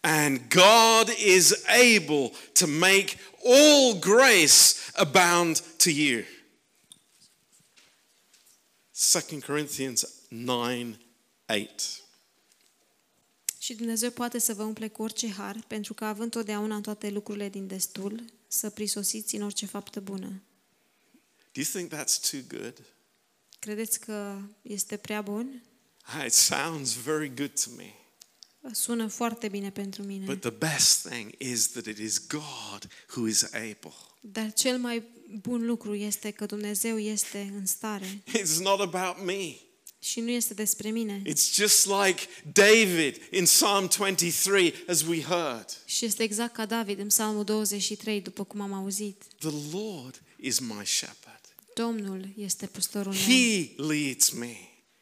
And 0.00 0.40
God 0.48 1.08
is 1.18 1.52
able 1.66 2.30
to 2.52 2.66
make 2.66 3.16
all 3.44 3.98
grace 3.98 4.74
abound 4.94 5.60
to 5.76 5.90
you. 5.90 6.22
2 9.28 9.40
Corinthians 9.40 10.08
9 10.28 10.96
8. 11.46 12.04
Și 13.58 13.74
Dumnezeu 13.74 14.10
poate 14.10 14.38
să 14.38 14.54
vă 14.54 14.62
umple 14.62 14.88
cu 14.88 15.02
orice 15.02 15.28
har, 15.30 15.64
pentru 15.66 15.94
că 15.94 16.04
având 16.04 16.30
totdeauna 16.30 16.74
în 16.74 16.82
toate 16.82 17.10
lucrurile 17.10 17.48
din 17.48 17.66
destul, 17.66 18.24
să 18.48 18.70
prisosiți 18.70 19.34
în 19.34 19.42
orice 19.42 19.66
faptă 19.66 20.00
bună. 20.00 20.42
Do 21.52 21.60
you 21.60 21.64
think 21.72 21.94
that's 21.94 22.30
too 22.30 22.40
good? 22.48 22.82
Credeți 23.58 24.00
că 24.00 24.38
este 24.62 24.96
prea 24.96 25.22
bun? 25.22 25.62
Ah, 26.02 26.24
It 26.26 26.32
sounds 26.32 26.92
very 26.92 27.34
good 27.34 27.60
to 27.64 27.70
me. 27.76 27.94
Sună 28.72 29.06
foarte 29.06 29.48
bine 29.48 29.70
pentru 29.70 30.02
mine. 30.02 30.24
But 30.24 30.40
the 30.40 30.50
best 30.50 31.06
thing 31.08 31.32
is 31.38 31.66
that 31.70 31.86
it 31.86 31.98
is 31.98 32.26
God 32.26 32.88
who 33.16 33.28
is 33.28 33.42
able. 33.42 33.94
Dar 34.20 34.52
cel 34.52 34.78
mai 34.78 35.02
bun 35.42 35.66
lucru 35.66 35.94
este 35.94 36.30
că 36.30 36.46
Dumnezeu 36.46 36.98
este 36.98 37.52
în 37.58 37.66
stare 37.66 38.22
It's 38.38 38.56
not 38.60 38.80
about 38.80 39.24
me. 39.24 39.54
și 39.98 40.20
nu 40.20 40.30
este 40.30 40.54
despre 40.54 40.90
mine. 40.90 41.22
It's 41.28 41.52
just 41.54 41.86
like 41.86 42.22
David 42.52 43.16
in 43.30 43.44
Psalm 43.44 43.88
23, 43.96 44.74
as 44.86 45.02
we 45.02 45.22
heard. 45.22 45.82
Și 45.84 46.04
este 46.04 46.22
exact 46.22 46.54
ca 46.54 46.66
David 46.66 46.98
în 46.98 47.06
Psalmul 47.08 47.44
23, 47.44 48.20
după 48.20 48.44
cum 48.44 48.60
am 48.60 48.72
auzit. 48.72 49.22
The 49.38 49.50
Lord 49.72 50.22
is 50.40 50.58
my 50.58 50.84
shepherd. 50.84 51.40
Domnul 51.74 52.28
este 52.36 52.66
păstorul 52.66 53.12
meu. 53.12 53.22
He 53.22 53.72
leads 53.76 54.30
me. 54.30 54.56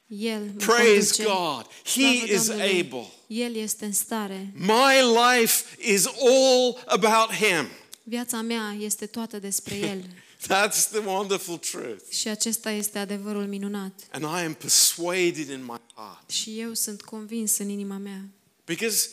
El 0.06 0.40
mă 0.40 0.64
Praise 0.64 1.22
conduce. 1.22 1.22
God. 1.22 1.66
He 1.84 1.90
Slavă 2.00 2.32
is 2.32 2.46
Domnului. 2.46 2.80
able. 2.80 3.06
El 3.26 3.54
este 3.56 3.84
în 3.84 3.92
stare. 3.92 4.52
My 4.54 4.94
life 5.38 5.76
is 5.92 6.06
all 6.06 6.82
about 6.86 7.34
Him. 7.36 7.68
Viața 8.02 8.40
mea 8.40 8.76
este 8.80 9.06
toată 9.06 9.38
despre 9.38 9.74
El. 9.76 10.02
That's 10.48 10.88
the 10.90 10.98
wonderful 10.98 11.56
truth. 11.58 12.10
Și 12.10 12.28
acesta 12.28 12.70
este 12.70 12.98
adevărul 12.98 13.46
minunat. 13.46 14.00
And 14.12 14.24
I 14.24 14.44
am 14.44 14.54
persuaded 14.54 15.48
in 15.48 15.64
my 15.64 15.80
heart. 15.94 16.30
Și 16.30 16.60
eu 16.60 16.72
sunt 16.74 17.02
convins 17.02 17.58
în 17.58 17.68
inima 17.68 17.96
mea. 17.96 18.24
Because, 18.64 19.08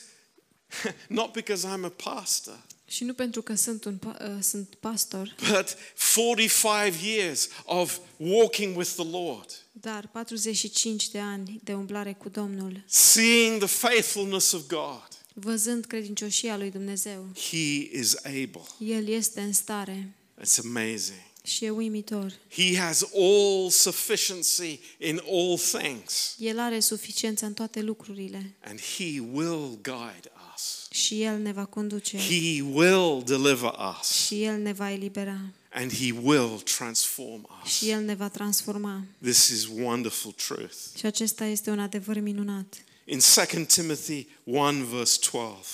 not 1.08 1.32
because 1.32 1.68
I'm 1.68 1.84
a 1.84 1.94
pastor, 2.04 2.60
Și 2.88 3.04
nu 3.04 3.14
pentru 3.14 3.42
că 3.42 3.56
sunt 3.56 3.84
un 3.86 3.98
pa- 4.00 4.22
uh, 4.22 4.38
sunt 4.42 4.76
pastor, 4.80 5.36
but 5.52 5.78
45 6.16 6.96
years 7.04 7.48
of 7.66 7.98
walking 8.18 8.78
with 8.78 8.90
the 8.96 9.06
Lord, 9.12 9.61
dar 9.72 10.08
45 10.12 11.10
de 11.10 11.20
ani 11.20 11.60
de 11.64 11.74
umblare 11.74 12.14
cu 12.14 12.30
Domnul, 12.30 12.84
seeing 12.88 13.58
the 13.58 13.68
faithfulness 13.68 14.52
of 14.52 14.62
God. 14.68 15.08
văzând 15.34 15.86
credincioșia 15.86 16.58
lui 16.58 16.72
Dumnezeu. 16.72 17.28
He 17.50 17.90
is 18.00 18.16
able. 18.24 18.62
El 18.80 19.08
este 19.08 19.42
în 19.42 19.54
stare 19.54 20.16
It's 20.42 20.60
amazing. 20.66 21.20
și 21.44 21.66
e 21.66 21.70
uimitor. 21.70 22.34
He 22.52 22.78
has 22.78 23.04
all 23.14 23.70
sufficiency 23.70 24.80
in 25.00 25.22
all 25.32 25.58
things, 25.58 26.36
El 26.40 26.60
are 26.60 26.80
suficiență 26.80 27.46
în 27.46 27.54
toate 27.54 27.82
lucrurile 27.82 28.56
and 28.64 28.80
He 28.98 29.20
will 29.34 29.70
guide 29.82 30.32
us. 30.56 30.88
și 30.92 31.22
El 31.22 31.38
ne 31.42 31.52
va 31.52 31.66
conduce 31.66 32.18
He 32.18 32.62
will 32.62 33.24
deliver 33.26 33.72
us, 34.00 34.12
și 34.26 34.44
El 34.44 34.62
ne 34.62 34.74
va 34.74 34.92
elibera 34.92 35.42
and 35.74 35.94
He 35.94 36.12
will 36.12 36.60
transform 36.60 37.48
us. 37.64 37.72
și 37.72 37.90
El 37.90 38.04
ne 38.04 38.16
va 38.16 38.30
transforma. 38.30 39.04
This 39.22 39.48
is 39.48 39.66
wonderful 39.68 40.32
truth. 40.32 40.76
Și 40.98 41.06
acesta 41.06 41.46
este 41.46 41.70
un 41.70 41.80
adevăr 41.80 42.20
minunat. 42.20 42.76
In 43.06 43.20
2 43.54 43.66
Timothy 43.66 44.28
1, 44.44 44.86
verse 44.86 45.20
12, 45.32 45.66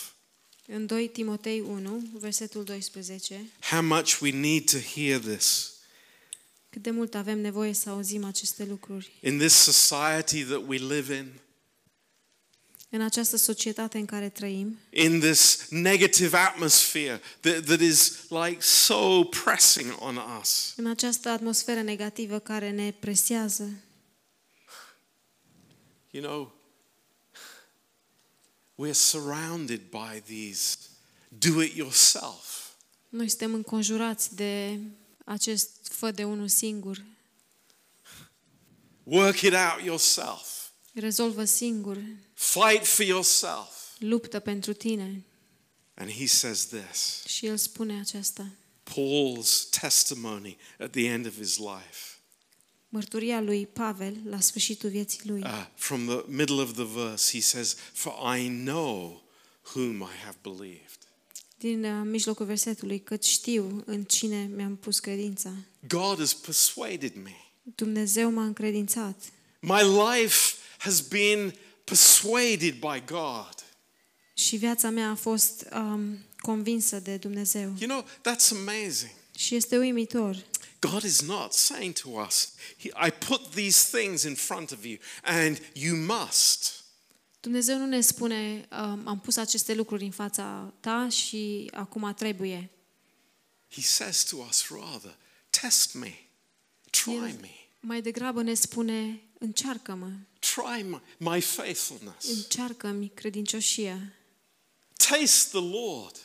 În 0.68 0.86
2 0.86 1.08
Timotei 1.10 1.60
1, 1.60 2.04
versetul 2.20 2.64
12, 2.64 3.42
how 3.70 3.82
much 3.82 4.20
we 4.22 4.32
need 4.32 4.70
to 4.72 4.78
hear 4.78 5.20
this. 5.20 5.72
cât 6.70 6.82
de 6.84 6.90
mult 6.92 7.16
avem 7.16 7.40
nevoie 7.40 7.74
să 7.74 7.90
auzim 7.90 8.24
aceste 8.24 8.66
lucruri. 8.66 9.12
In 9.22 9.38
this 9.38 9.54
society 9.54 10.44
that 10.44 10.64
we 10.68 10.78
live 10.78 11.16
in, 11.16 11.32
În 12.90 13.02
această 13.02 13.38
societate 13.38 13.98
în 13.98 14.06
care 14.06 14.30
trăim, 14.30 14.80
in 14.90 15.20
this 15.20 15.68
negative 15.70 16.38
atmosphere 16.38 17.22
that, 17.40 17.66
that 17.66 17.80
is 17.80 18.14
like 18.30 18.58
so 18.62 19.24
pressing 19.24 19.96
on 20.00 20.20
us. 20.42 20.74
în 20.76 20.86
această 20.88 21.30
atmosferă 21.30 21.82
negativă 21.82 22.40
care 22.40 22.70
ne 22.70 22.92
presează, 23.00 23.70
You 26.12 26.24
know, 26.24 26.54
we're 28.76 28.94
surrounded 28.94 29.82
by 29.90 30.22
these 30.26 30.78
do 31.30 31.62
it 31.62 31.76
yourself 31.76 32.58
Noi 33.10 33.30
suntem 33.30 33.54
înconjurați 33.54 34.36
de 34.36 34.80
acest 35.26 35.70
fă 35.84 36.12
de 36.12 36.24
unul 36.24 36.48
singur. 36.48 37.06
Work 39.04 39.42
it 39.42 39.54
out 39.54 39.86
yourself. 39.86 40.57
Rezolvă 41.00 41.44
singur. 41.44 41.98
Fight 42.34 42.88
for 42.88 43.06
yourself. 43.06 43.70
Luptă 44.00 44.40
pentru 44.40 44.74
tine. 44.74 45.24
And 45.94 46.12
he 46.12 46.26
says 46.26 46.66
this 46.68 47.24
Și 47.26 47.46
el 47.46 47.58
spune 47.58 48.00
aceasta. 48.00 48.48
Paul's 48.84 49.70
testimony 49.82 50.58
at 50.80 50.92
the 50.92 51.06
end 51.06 51.26
of 51.26 51.36
his 51.38 51.58
life. 51.58 52.18
Mărturia 52.90 53.42
lui 53.42 53.68
Pavel 53.68 54.18
la 54.26 54.40
sfârșitul 54.40 54.90
vieții 54.90 55.20
lui. 55.24 55.42
Uh, 55.42 55.68
from 55.76 56.06
the 56.06 56.24
middle 56.28 56.62
of 56.62 56.74
the 56.74 56.86
verse, 56.86 57.38
he 57.38 57.42
says, 57.42 57.76
For 57.94 58.38
I 58.38 58.48
know 58.48 59.24
whom 59.74 60.02
I 60.02 60.24
have 60.24 60.38
believed. 60.42 60.98
Din 61.58 61.84
uh, 61.84 62.02
mijlocul 62.06 62.46
versetului, 62.46 63.00
că 63.00 63.18
știu 63.22 63.84
în 63.86 64.04
cine 64.04 64.50
mi-am 64.56 64.76
pus 64.76 65.00
credința. 65.00 65.54
God 65.88 66.18
has 66.18 66.34
persuaded 66.34 67.16
me. 67.16 67.36
Dumnezeu 67.76 68.32
m-a 68.32 68.44
încredințat. 68.44 69.22
My 69.60 69.82
life 69.82 70.57
has 70.88 71.02
been 71.02 71.54
persuaded 71.84 72.80
by 72.80 73.04
God. 73.06 73.56
Și 74.34 74.56
viața 74.56 74.90
mea 74.90 75.10
a 75.10 75.16
fost 75.16 75.68
um, 75.74 76.18
convinsă 76.38 77.00
de 77.00 77.18
Dumnezeu. 77.18 77.74
You 77.80 77.90
know, 77.90 78.06
that's 78.20 78.52
amazing. 78.52 79.12
Și 79.38 79.56
este 79.56 79.78
uimitor. 79.78 80.46
God 80.80 81.04
is 81.04 81.22
not 81.22 81.54
saying 81.54 81.94
to 81.94 82.10
us, 82.10 82.54
I 82.84 83.12
put 83.28 83.50
these 83.50 83.98
things 83.98 84.24
in 84.24 84.36
front 84.36 84.72
of 84.72 84.86
you 84.86 84.98
and 85.24 85.62
you 85.74 85.98
must. 85.98 86.84
Dumnezeu 87.40 87.78
nu 87.78 87.86
ne 87.86 88.02
spune, 88.02 88.68
um, 88.72 89.08
am 89.08 89.20
pus 89.24 89.36
aceste 89.36 89.74
lucruri 89.74 90.04
în 90.04 90.12
fața 90.12 90.74
ta 90.80 91.10
și 91.10 91.70
acum 91.74 92.14
trebuie. 92.14 92.70
He 93.70 93.82
says 93.82 94.24
to 94.24 94.36
us 94.50 94.68
rather, 94.70 95.18
test 95.50 95.94
me, 95.94 96.14
try 96.90 97.14
El 97.14 97.22
me, 97.22 97.52
mai 97.80 98.02
degrabă 98.02 98.42
ne 98.42 98.54
spune, 98.54 99.22
încearcă-mă, 99.40 100.12
try 100.54 100.84
my, 100.84 101.00
my 101.18 101.42
faithfulness. 101.42 102.26
încearcă-mi 102.28 103.12
credincioșia, 103.16 104.14
Taste 104.98 105.48
the 105.58 105.60
Lord 105.70 106.16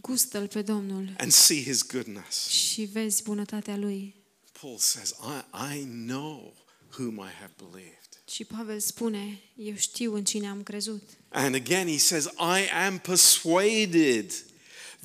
gustă-L 0.00 0.48
pe 0.48 0.62
Domnul 0.62 1.14
and 1.18 1.32
see 1.32 1.62
his 1.62 1.86
goodness. 1.86 2.46
și 2.48 2.82
vezi 2.82 3.22
bunătatea 3.22 3.76
Lui. 3.76 4.14
Paul 4.60 4.78
says, 4.78 5.08
I, 5.10 5.78
I 5.78 5.84
know 5.84 6.54
whom 6.98 7.14
I 7.18 7.30
have 7.40 7.52
believed. 7.56 7.94
Și 8.30 8.44
Pavel 8.44 8.80
spune, 8.80 9.40
eu 9.56 9.74
știu 9.76 10.14
în 10.14 10.24
cine 10.24 10.48
am 10.48 10.62
crezut. 10.62 11.02
And 11.28 11.54
again, 11.54 11.86
he 11.88 11.98
says, 11.98 12.24
I 12.24 12.68
am 12.86 12.98
persuaded 12.98 14.32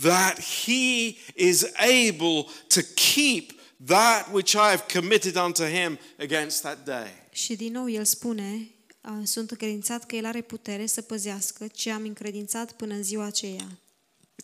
that 0.01 0.39
he 0.39 1.15
is 1.35 1.63
able 2.07 2.45
to 2.67 2.81
keep 3.13 3.59
that 3.85 4.31
which 4.33 4.53
I 4.53 4.69
have 4.69 4.83
committed 4.93 5.35
unto 5.35 5.63
him 5.65 5.99
against 6.19 6.61
that 6.61 6.85
day. 6.85 7.20
Și 7.31 7.55
din 7.55 7.71
nou 7.71 7.89
el 7.89 8.05
spune, 8.05 8.69
"A, 9.01 9.21
sunt 9.23 9.51
încredințat 9.51 10.05
că 10.05 10.15
el 10.15 10.25
are 10.25 10.41
putere 10.41 10.85
să 10.85 11.01
păzească 11.01 11.67
ce 11.67 11.91
am 11.91 12.03
încredințat 12.03 12.71
până 12.71 12.93
în 12.93 13.03
ziua 13.03 13.25
aceea. 13.25 13.67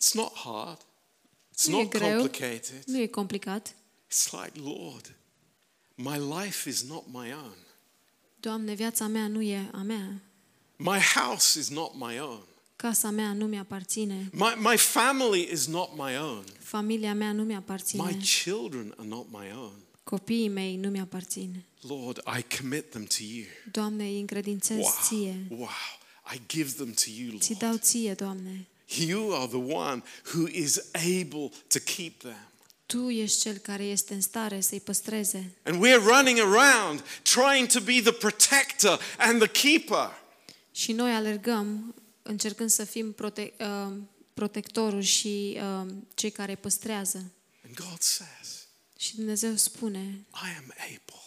It's 0.00 0.12
not 0.12 0.32
hard. 0.34 0.80
It's 0.80 1.64
Nu 1.66 1.78
e 1.78 1.82
not 1.82 1.90
greu, 1.90 2.18
complicated. 2.18 2.82
nu 2.86 2.98
e 3.00 3.06
complicat. 3.06 3.74
It's 4.12 4.30
like, 4.30 4.52
Lord, 4.70 5.14
my 5.94 6.18
life 6.42 6.68
is 6.68 6.82
not 6.82 7.04
my 7.12 7.32
own. 7.32 7.56
Doamne, 8.40 8.74
viața 8.74 9.06
mea 9.06 9.26
nu 9.28 9.42
e 9.42 9.70
a 9.72 9.82
mea. 9.82 10.22
My 10.76 10.98
house 10.98 11.58
is 11.58 11.68
not 11.68 11.94
my 11.94 12.18
own. 12.20 12.42
Casa 12.76 13.10
mea 13.10 13.32
nu 13.32 13.46
mi-aparține. 13.46 14.28
My, 14.32 14.54
my 14.70 14.76
family 14.76 15.48
is 15.52 15.66
not 15.66 15.90
my 15.96 16.16
own. 16.18 16.44
Familia 16.58 17.14
mea 17.14 17.32
nu 17.32 17.40
My 17.42 17.46
mi-aparține. 17.46 18.18
children 18.42 18.94
are 18.98 19.08
not 19.08 19.26
my 19.30 19.50
own. 19.54 19.72
Copiii 20.08 20.48
mei 20.48 20.76
nu 20.76 20.88
mi-aparțin. 20.88 21.62
Lord, 21.80 22.22
I 22.38 22.56
commit 22.56 22.90
them 22.90 23.04
to 23.04 23.16
you. 23.34 23.44
Doamne, 23.72 24.04
îi 24.04 24.20
încredințez 24.20 24.76
Wow. 24.78 24.94
ție. 25.08 25.46
Wow. 25.50 25.68
I 26.34 26.40
give 26.48 26.70
them 26.70 26.92
to 26.92 27.02
you, 27.18 27.38
Ți 27.38 27.50
Lord. 27.50 27.62
dau 27.62 27.76
ție, 27.76 28.14
Doamne. 28.14 28.66
You 28.86 29.34
are 29.34 29.46
the 29.46 29.56
one 29.74 30.02
who 30.34 30.46
is 30.52 30.78
able 30.92 31.50
to 31.66 31.78
keep 31.96 32.18
them. 32.18 32.48
Tu 32.86 33.08
ești 33.10 33.40
cel 33.40 33.56
care 33.56 33.84
este 33.84 34.14
în 34.14 34.20
stare 34.20 34.60
să-i 34.60 34.80
păstreze. 34.80 35.56
And 35.62 35.76
we're 35.86 36.02
running 36.16 36.38
around 36.38 37.02
trying 37.22 37.66
to 37.68 37.80
be 37.80 38.00
the 38.00 38.12
protector 38.12 39.00
and 39.18 39.42
the 39.42 39.68
keeper. 39.68 40.10
Și 40.72 40.92
noi 40.92 41.10
alergăm 41.14 41.94
încercând 42.22 42.70
să 42.70 42.84
fim 42.84 43.12
prote- 43.12 43.52
uh, 43.60 43.92
protectorul 44.34 45.00
și 45.02 45.58
uh, 45.82 45.86
cei 46.14 46.30
care 46.30 46.54
păstrează. 46.54 47.32
And 47.66 47.74
God 47.74 47.98
says, 48.00 48.57
Și 49.00 49.14
Dumnezeu 49.16 49.56
spune, 49.56 50.26
I 50.32 50.56
am 50.58 50.74
able. 50.76 51.22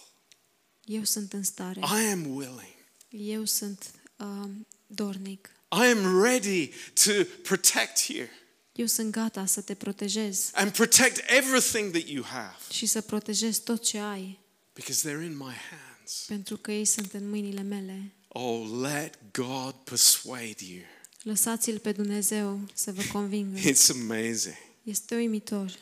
eu 0.86 1.04
sunt 1.04 1.34
în 1.34 1.44
stare, 1.44 1.80
I 1.80 2.12
am 2.12 2.26
willing. 2.36 2.76
eu 3.10 3.46
sunt 3.46 3.92
uh, 4.18 4.50
dornic, 4.88 5.50
I 5.72 5.86
am 5.86 6.22
ready 6.24 6.72
to 7.04 7.12
protect 7.44 7.98
you 8.08 8.28
eu 8.76 8.86
sunt 8.86 9.12
gata 9.12 9.46
să 9.46 9.62
te 9.62 9.74
protejez 9.74 10.50
and 10.54 10.72
protect 10.72 11.22
everything 11.38 11.92
that 11.92 12.08
you 12.08 12.24
have 12.24 12.56
și 12.72 12.86
să 12.86 13.02
protejez 13.02 13.58
tot 13.58 13.84
ce 13.84 13.98
ai, 13.98 14.40
because 14.74 15.10
they're 15.10 15.24
in 15.26 15.38
my 15.38 15.54
hands. 15.70 16.24
pentru 16.28 16.58
că 16.58 16.72
ei 16.72 16.86
sunt 16.86 17.14
în 17.14 17.30
mâinile 17.30 17.62
mele. 17.62 18.12
Oh, 18.28 18.70
let 18.82 19.20
God 19.32 19.74
persuade 19.84 20.56
you. 20.66 20.82
Lăsați-l 21.22 21.80
pe 21.80 21.92
Dumnezeu 21.92 22.60
să 22.74 22.92
vă 22.92 23.02
convingă. 23.12 23.60
It's 23.60 23.90
amazing. 23.90 24.56
Este 24.84 25.16
uimitor. 25.16 25.78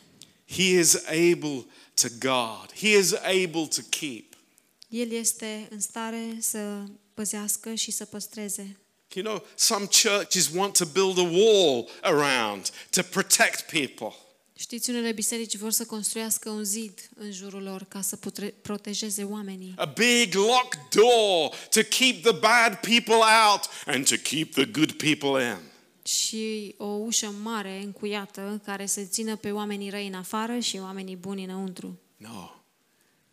He 0.50 0.64
is 0.80 0.96
able 1.06 1.66
to 2.02 2.08
guard, 2.20 2.74
He 2.80 2.88
is 2.98 3.14
able 3.14 3.68
to 3.76 3.82
keep. 3.90 4.34
El 4.88 5.12
este 5.12 5.68
în 5.70 5.80
stare 5.80 6.38
să 6.40 6.84
păzească 7.14 7.74
și 7.74 7.92
să 7.92 8.06
păstreze. 8.06 8.78
You 9.14 9.26
know, 9.26 9.46
some 9.56 9.86
churches 10.04 10.50
want 10.56 10.78
to 10.78 10.86
build 10.86 11.18
a 11.18 11.30
wall 11.32 11.90
around 12.02 12.70
to 12.90 13.02
protect 13.02 13.62
people. 13.72 14.16
Știți, 14.56 14.90
unele 14.90 15.12
biserici 15.12 15.56
vor 15.58 15.72
să 15.72 15.86
construiască 15.86 16.50
un 16.50 16.64
zid 16.64 17.10
în 17.16 17.32
jurul 17.32 17.64
lor 17.64 17.84
ca 17.88 18.02
să 18.02 18.16
putre- 18.16 18.54
protejeze 18.62 19.24
oamenii. 19.24 19.74
A 19.78 19.86
big 19.86 20.34
locked 20.34 20.80
door 20.90 21.56
to 21.70 21.82
keep 21.82 22.22
the 22.24 22.32
bad 22.32 22.76
people 22.76 23.14
out 23.50 23.62
and 23.86 24.08
to 24.10 24.16
keep 24.16 24.52
the 24.54 24.66
good 24.66 24.92
people 24.92 25.44
in. 25.44 25.58
Și 26.14 26.74
o 26.78 26.86
ușă 26.86 27.30
mare 27.30 27.82
încuiată 27.84 28.62
care 28.66 28.86
să 28.86 29.04
țină 29.04 29.36
pe 29.36 29.52
oamenii 29.52 29.90
răi 29.90 30.08
în 30.08 30.14
afară 30.14 30.60
și 30.60 30.78
oamenii 30.78 31.16
buni 31.16 31.44
înăuntru. 31.44 32.00
No, 32.18 32.50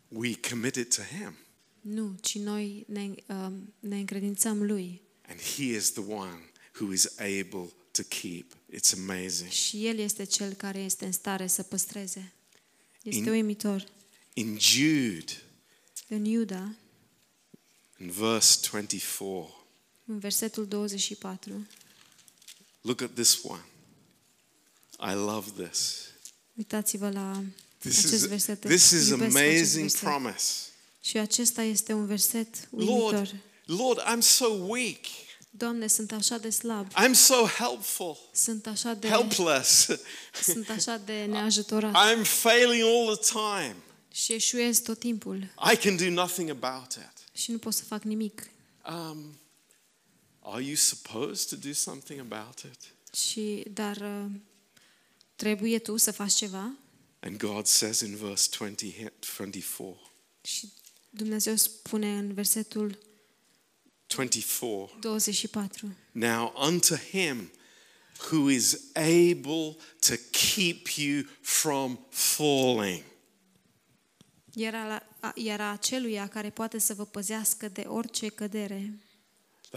we 0.07 0.35
commit 0.49 0.75
it 0.75 0.95
to 0.95 1.01
Him, 1.01 1.35
Nu, 1.81 2.15
ci 2.21 2.37
noi 2.37 2.85
ne, 2.87 3.09
uh, 3.27 3.47
ne 3.79 3.97
încredințăm 3.97 4.63
Lui. 4.63 5.01
and 5.29 5.39
He 5.39 5.63
is 5.63 5.91
the 5.91 6.01
one 6.13 6.39
who 6.79 6.93
is 6.93 7.05
able 7.19 7.69
to 7.91 8.01
keep. 8.07 8.53
It's 8.73 8.93
amazing. 8.97 9.49
Și 9.49 9.87
El 9.87 9.97
este 9.97 10.23
Cel 10.23 10.53
care 10.53 10.79
este 10.79 11.05
în 11.05 11.11
stare 11.11 11.47
să 11.47 11.63
păstreze. 11.63 12.33
Este 13.03 13.19
In- 13.29 13.31
uimitor. 13.31 13.85
In 14.33 14.57
Jude, 14.59 15.31
În 16.09 16.25
Iuda, 16.25 16.75
in 17.99 18.09
verse 18.09 18.59
24, 18.71 19.65
în 20.05 20.19
versetul 20.19 20.65
24, 20.67 21.67
look 22.87 23.01
at 23.01 23.09
this 23.13 23.39
one. 23.43 23.61
I 24.99 25.13
love 25.13 25.63
this. 25.67 25.95
uitați-vă 26.57 27.09
la 27.09 27.43
This 27.79 27.97
acest 27.97 28.13
is, 28.13 28.25
verset. 28.25 28.59
this 28.59 28.91
is 28.91 29.07
Iubesc 29.09 29.35
acest 29.35 29.35
amazing 29.47 29.81
verset. 29.89 29.99
promise. 29.99 30.53
Și 31.01 31.17
acesta 31.17 31.61
este 31.61 31.93
un 31.93 32.05
verset 32.05 32.67
uimitor. 32.69 33.11
Lord, 33.13 33.35
Lord, 33.65 33.99
I'm 34.01 34.19
so 34.21 34.45
weak. 34.45 34.99
Doamne, 35.49 35.87
sunt 35.87 36.11
așa 36.11 36.37
de 36.37 36.49
slab, 36.49 36.87
I'm 36.91 37.13
so 37.13 37.45
helpful, 37.45 38.17
sunt 38.33 38.67
așa 38.67 38.93
de, 38.93 39.07
helpless. 39.07 39.87
sunt 40.43 40.69
așa 40.69 40.97
de 41.05 41.25
neajutorat 41.31 41.93
I'm 41.93 42.23
failing 42.23 42.83
all 42.83 43.15
the 43.17 43.29
time. 43.31 43.75
și 44.13 44.33
eșuez 44.33 44.79
tot 44.79 44.99
timpul 44.99 45.53
I 45.73 45.75
can 45.75 45.95
do 45.95 46.09
nothing 46.09 46.49
about 46.49 46.91
it. 46.93 47.39
și 47.41 47.51
nu 47.51 47.57
pot 47.57 47.73
să 47.73 47.83
fac 47.83 48.03
nimic. 48.03 48.49
Um, 48.89 49.39
are 50.53 50.63
you 50.63 50.75
supposed 50.75 51.49
to 51.49 51.67
do 51.67 51.73
something 51.73 52.19
about 52.31 52.59
it? 52.59 52.79
Și, 53.15 53.63
dar 53.71 53.97
uh, 53.97 54.31
trebuie 55.35 55.79
tu 55.79 55.97
să 55.97 56.11
faci 56.11 56.33
ceva? 56.33 56.71
And 57.19 57.37
God 57.37 57.65
says 57.65 57.99
in 57.99 58.15
verse 58.15 58.49
20, 58.57 59.03
24, 59.37 60.11
Și 60.41 60.69
Dumnezeu 61.09 61.55
spune 61.55 62.17
în 62.17 62.33
versetul 62.33 62.97
24, 64.07 64.97
24, 64.99 65.95
Now 66.11 66.53
unto 66.67 66.95
him 66.95 67.51
who 68.31 68.49
is 68.49 68.77
able 68.93 69.75
to 69.99 70.13
keep 70.31 70.87
you 70.95 71.23
from 71.41 71.99
falling. 72.09 73.03
iar, 74.53 74.73
a, 74.75 75.03
a- 75.19 75.31
iar 75.35 75.61
a 75.61 75.71
aceluia 75.71 76.27
care 76.27 76.49
poate 76.49 76.77
să 76.79 76.93
vă 76.93 77.05
păzească 77.05 77.67
de 77.69 77.81
orice 77.81 78.27
cădere. 78.27 78.97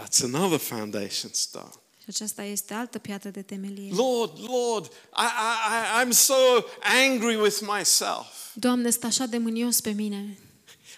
That's 0.03 0.23
another 0.23 0.59
foundation 0.59 1.31
stone. 1.33 1.71
Și 1.99 2.07
aceasta 2.09 2.43
este 2.43 2.75
altă 2.75 2.99
piatră 2.99 3.29
de 3.31 3.43
temelie. 3.43 3.93
Lord, 3.95 4.39
Lord, 4.49 4.93
I, 5.17 5.25
I, 5.25 6.03
I- 6.03 6.05
I'm 6.07 6.11
so 6.11 6.35
angry 7.05 7.37
with 7.37 7.59
myself. 7.61 8.27
Doamne, 8.55 8.91
stă 8.91 9.07
așa 9.07 9.25
de 9.27 9.39
mânios 9.39 9.81
pe 9.81 9.91
mine. 9.91 10.39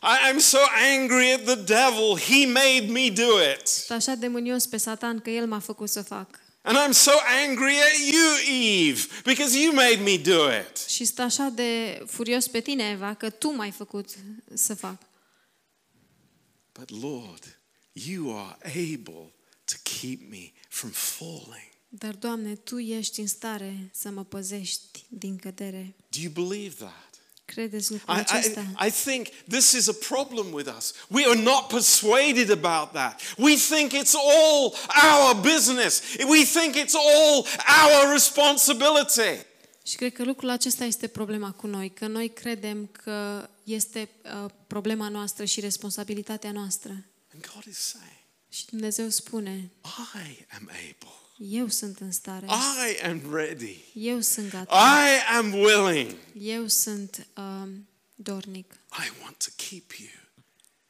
I, 0.03 0.33
I'm 0.33 0.39
so 0.39 0.59
angry 0.99 1.33
at 1.33 1.45
the 1.45 1.55
devil. 1.55 2.19
He 2.19 2.47
made 2.47 2.87
me 2.93 3.11
do 3.11 3.41
it. 3.59 3.67
Stă 3.67 3.93
așa 3.93 4.15
de 4.15 4.27
mânios 4.29 4.67
pe 4.67 4.77
Satan 4.77 5.21
că 5.21 5.31
el 5.31 5.47
m-a 5.47 5.59
făcut 5.59 5.89
să 5.91 6.03
fac. 6.03 6.41
And 6.63 6.77
I'm 6.77 6.93
so 6.97 7.11
angry 7.47 7.75
at 7.81 8.13
you, 8.13 8.57
Eve, 8.89 9.01
because 9.25 9.59
you 9.59 9.73
made 9.75 10.01
me 10.05 10.17
do 10.17 10.49
it. 10.53 10.77
Și 10.89 11.05
stă 11.05 11.23
așa 11.23 11.53
de 11.55 12.03
furios 12.07 12.49
pe 12.49 12.61
tine, 12.61 12.89
Eva, 12.91 13.15
că 13.15 13.31
tu 13.31 13.55
m-ai 13.55 13.71
făcut 13.71 14.09
să 14.55 14.75
fac. 14.75 14.97
But 16.73 17.03
Lord, 17.03 17.59
you 17.93 18.37
are 18.37 18.57
able 18.65 19.33
to 19.65 19.75
keep 19.83 20.31
me 20.31 20.53
from 20.69 20.91
falling. 20.91 21.71
Dar, 21.89 22.15
Doamne, 22.15 22.55
Tu 22.55 22.79
ești 22.79 23.21
în 23.21 23.27
stare 23.27 23.91
să 23.93 24.11
mă 24.11 24.25
păzești 24.25 25.05
din 25.09 25.37
cădere. 25.37 25.95
Do 26.09 26.19
you 26.21 26.47
believe 26.47 26.75
that? 26.75 27.11
Credeți 27.45 27.91
lucrul 27.91 28.17
I, 28.17 28.19
acesta? 28.19 28.61
I, 28.61 28.87
I 28.87 28.91
think 28.91 29.27
this 29.49 29.73
is 29.73 29.89
a 29.89 29.93
problem 30.09 30.53
with 30.53 30.75
us. 30.79 30.95
We 31.09 31.25
are 31.27 31.43
not 31.43 31.67
persuaded 31.67 32.51
about 32.51 32.93
that. 32.93 33.21
We 33.39 33.55
think 33.57 33.93
it's 33.93 34.15
all 34.15 34.75
our 35.13 35.41
business. 35.41 36.03
We 36.29 36.45
think 36.45 36.75
it's 36.75 36.95
all 36.95 37.47
our 37.85 38.13
responsibility. 38.13 39.47
Și 39.85 39.97
cred 39.97 40.13
că 40.13 40.25
lucrul 40.25 40.49
acesta 40.49 40.85
este 40.85 41.07
problema 41.07 41.53
cu 41.53 41.67
noi, 41.67 41.91
că 41.91 42.07
noi 42.07 42.29
credem 42.29 42.87
că 42.87 43.49
este 43.65 44.09
uh, 44.45 44.51
problema 44.67 45.09
noastră 45.09 45.45
și 45.45 45.61
responsabilitatea 45.61 46.53
noastră. 46.53 47.05
And 47.35 47.47
God 47.55 47.65
is 47.67 47.79
saying, 47.79 48.17
Și 48.49 48.67
Dumnezeu 48.67 49.09
spune, 49.09 49.71
I 50.15 50.47
am 50.55 50.69
able. 50.71 51.13
eu 51.39 51.69
sunt 51.69 51.99
în 52.01 52.13
stare, 52.13 52.47
I 52.47 53.05
am 53.07 53.35
ready. 53.35 53.77
eu 53.95 54.21
sunt 54.21 54.51
gata, 54.51 54.75
I 54.75 55.35
am 55.37 55.53
willing. 55.53 56.17
eu 56.41 56.67
sunt 56.67 57.27
um, 57.37 57.89
dornic, 58.15 58.73
I 58.73 59.11
want 59.23 59.37
to 59.45 59.51
keep 59.69 59.93
you. 59.99 60.09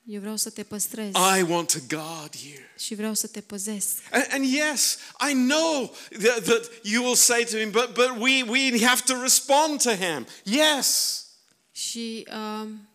eu 0.04 0.20
vreau 0.20 0.36
să 0.36 0.50
te 0.50 0.62
păstrez 0.62 1.12
I 1.38 1.42
want 1.42 1.72
to 1.72 1.78
guard 1.96 2.34
you. 2.34 2.62
și 2.78 2.94
vreau 2.94 3.14
să 3.14 3.26
te 3.26 3.40
păzesc. 3.40 3.88
And, 4.10 4.26
and 4.30 4.44
yes, 4.44 4.98
I 5.30 5.32
know 5.32 5.94
that, 6.22 6.42
that 6.44 6.70
you 6.82 7.02
will 7.04 7.16
say 7.16 7.44
to 7.44 7.56
him, 7.58 7.70
but, 7.70 7.92
but 7.94 8.10
we, 8.18 8.42
we 8.42 8.84
have 8.84 9.02
to 9.02 9.20
respond 9.22 9.82
to 9.82 9.90
him. 9.94 10.26
Yes. 10.44 11.20
Și 11.72 12.26
um, 12.32 12.88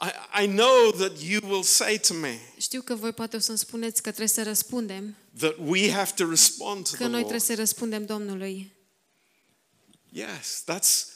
I, 0.00 0.42
I 0.44 0.46
know 0.46 0.92
that 0.92 1.22
you 1.22 1.40
will 1.50 1.62
say 1.62 1.98
to 1.98 2.14
me 2.14 2.40
știu 2.58 2.82
că 2.82 2.94
voi 2.94 3.12
poate 3.12 3.36
o 3.36 3.38
să-mi 3.38 3.58
spuneți 3.58 4.02
că 4.02 4.08
trebuie 4.08 4.28
să 4.28 4.42
răspundem, 4.42 5.14
that 5.38 5.54
we 5.64 5.90
have 5.90 6.10
to 6.16 6.28
respond 6.30 6.84
to 6.84 6.90
că 6.90 6.96
the 6.96 7.04
noi 7.04 7.20
Lord. 7.20 7.26
trebuie 7.26 7.40
să 7.40 7.54
răspundem 7.54 8.04
Domnului. 8.06 8.72
Yes, 10.08 10.64
that's 10.72 11.06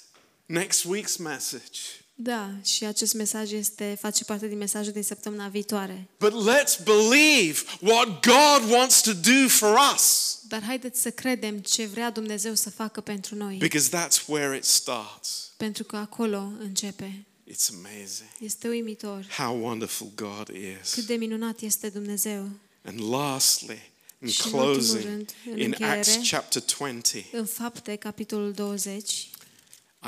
next 0.47 0.85
week's 0.85 1.17
message. 1.19 1.79
Da, 2.15 2.51
și 2.65 2.85
acest 2.85 3.15
mesaj 3.15 3.53
este, 3.53 3.99
face 4.01 4.25
parte 4.25 4.47
din 4.49 4.59
mesajul 4.59 4.93
din 4.93 5.03
săptămâna 5.03 5.49
viitoare. 5.49 6.09
But 6.19 6.33
let's 6.33 6.85
believe 6.85 7.59
what 7.81 8.07
God 8.27 8.71
wants 8.71 9.01
to 9.01 9.13
do 9.13 9.49
for 9.49 9.79
us 9.95 10.39
Dar 10.49 10.63
haideți 10.63 11.01
să 11.01 11.11
credem 11.11 11.59
ce 11.59 11.87
vrea 11.87 12.11
Dumnezeu 12.11 12.55
să 12.55 12.71
facă 12.71 13.01
pentru 13.01 13.35
noi, 13.35 13.57
because 13.57 13.89
that's 13.89 14.27
where 14.27 14.57
it 14.57 14.65
starts. 14.65 15.53
pentru 15.57 15.85
că 15.85 15.97
acolo 15.97 16.53
începe. 16.59 17.27
It's 17.51 17.69
amazing 17.75 18.29
Este 18.41 18.69
uimitor 18.69 19.27
how 19.37 19.63
wonderful 19.63 20.11
God 20.15 20.47
cât 20.47 20.57
is. 20.85 21.05
de 21.07 21.15
minunat 21.15 21.61
este 21.61 21.89
Dumnezeu. 21.89 22.51
And 22.85 23.01
lastly, 23.11 23.91
in 24.23 24.29
Și 24.29 24.41
în 24.47 24.53
ultimul 24.53 24.75
closing, 24.75 25.03
rând, 25.05 25.33
în 25.51 25.59
in 25.59 25.73
Acts 25.81 26.07
încheiere, 26.09 26.29
chapter 26.31 26.63
20, 26.63 27.25
În 27.33 27.47
fapte, 27.47 27.97
capitolul 27.97 28.53
20, 28.53 29.11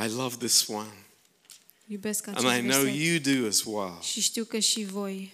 I 0.07 0.09
love 0.09 0.37
this 0.37 0.67
one. 0.67 1.07
iubesc 1.87 2.27
And 2.27 2.37
acest 2.37 2.55
I 2.63 2.67
know 2.67 2.83
verset 2.83 3.01
you 3.03 3.41
do 3.41 3.47
as 3.47 3.63
well. 3.65 3.99
și 4.03 4.21
știu 4.21 4.45
că 4.45 4.59
și 4.59 4.85
voi. 4.85 5.33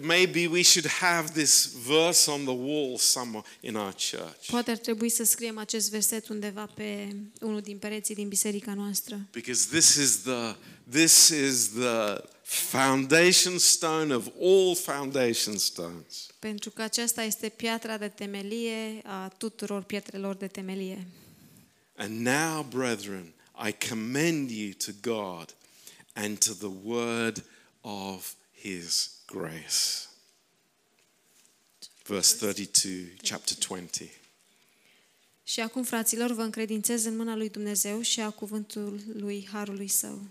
Maybe 0.00 0.46
we 0.46 0.62
should 0.62 0.86
have 0.86 1.28
this 1.32 1.66
verse 1.86 2.30
on 2.30 2.44
the 2.44 2.54
wall 2.54 2.98
somewhere 2.98 3.44
in 3.60 3.74
our 3.76 3.92
church 3.94 4.46
Poate 4.50 4.70
ar 4.70 4.76
trebui 4.76 5.08
să 5.08 5.24
scriem 5.24 5.58
acest 5.58 5.90
verset 5.90 6.28
undeva 6.28 6.66
pe 6.66 7.16
unul 7.40 7.60
din 7.60 7.78
pereții 7.78 8.14
din 8.14 8.28
biserica 8.28 8.74
noastră. 8.74 9.26
because 9.32 9.66
this 9.70 9.94
is 9.94 10.16
the 10.22 10.54
this 10.90 11.28
is 11.28 11.68
the 11.68 12.16
foundation 12.42 13.58
stone 13.58 14.14
of 14.14 14.26
all 14.40 14.76
foundation 14.76 15.56
stones. 15.56 16.26
Pentru 16.38 16.70
că 16.70 16.82
aceasta 16.82 17.22
este 17.22 17.48
piatra 17.48 17.96
de 17.98 18.08
temelie 18.08 19.00
a 19.04 19.28
tuturor 19.28 19.82
pietrelor 19.82 20.34
de 20.34 20.46
temelie. 20.46 21.06
And 21.96 22.26
now, 22.26 22.62
brethren, 22.62 23.32
I 23.68 23.88
commend 23.88 24.50
you 24.50 24.72
to 24.72 24.92
God 25.00 25.54
and 26.12 26.38
to 26.38 26.52
the 26.52 26.70
word 26.82 27.44
of 27.80 28.34
his 28.64 29.10
grace. 29.26 30.08
Verse 32.06 32.36
32, 32.36 33.16
chapter 33.22 33.56
20. 33.58 34.10
Și 35.44 35.60
acum, 35.60 35.82
fraților, 35.82 36.32
vă 36.32 36.42
încredințez 36.42 37.04
în 37.04 37.16
mâna 37.16 37.36
lui 37.36 37.48
Dumnezeu 37.48 38.00
și 38.00 38.20
a 38.20 38.30
cuvântului 38.30 39.48
harului 39.52 39.88
său, 39.88 40.22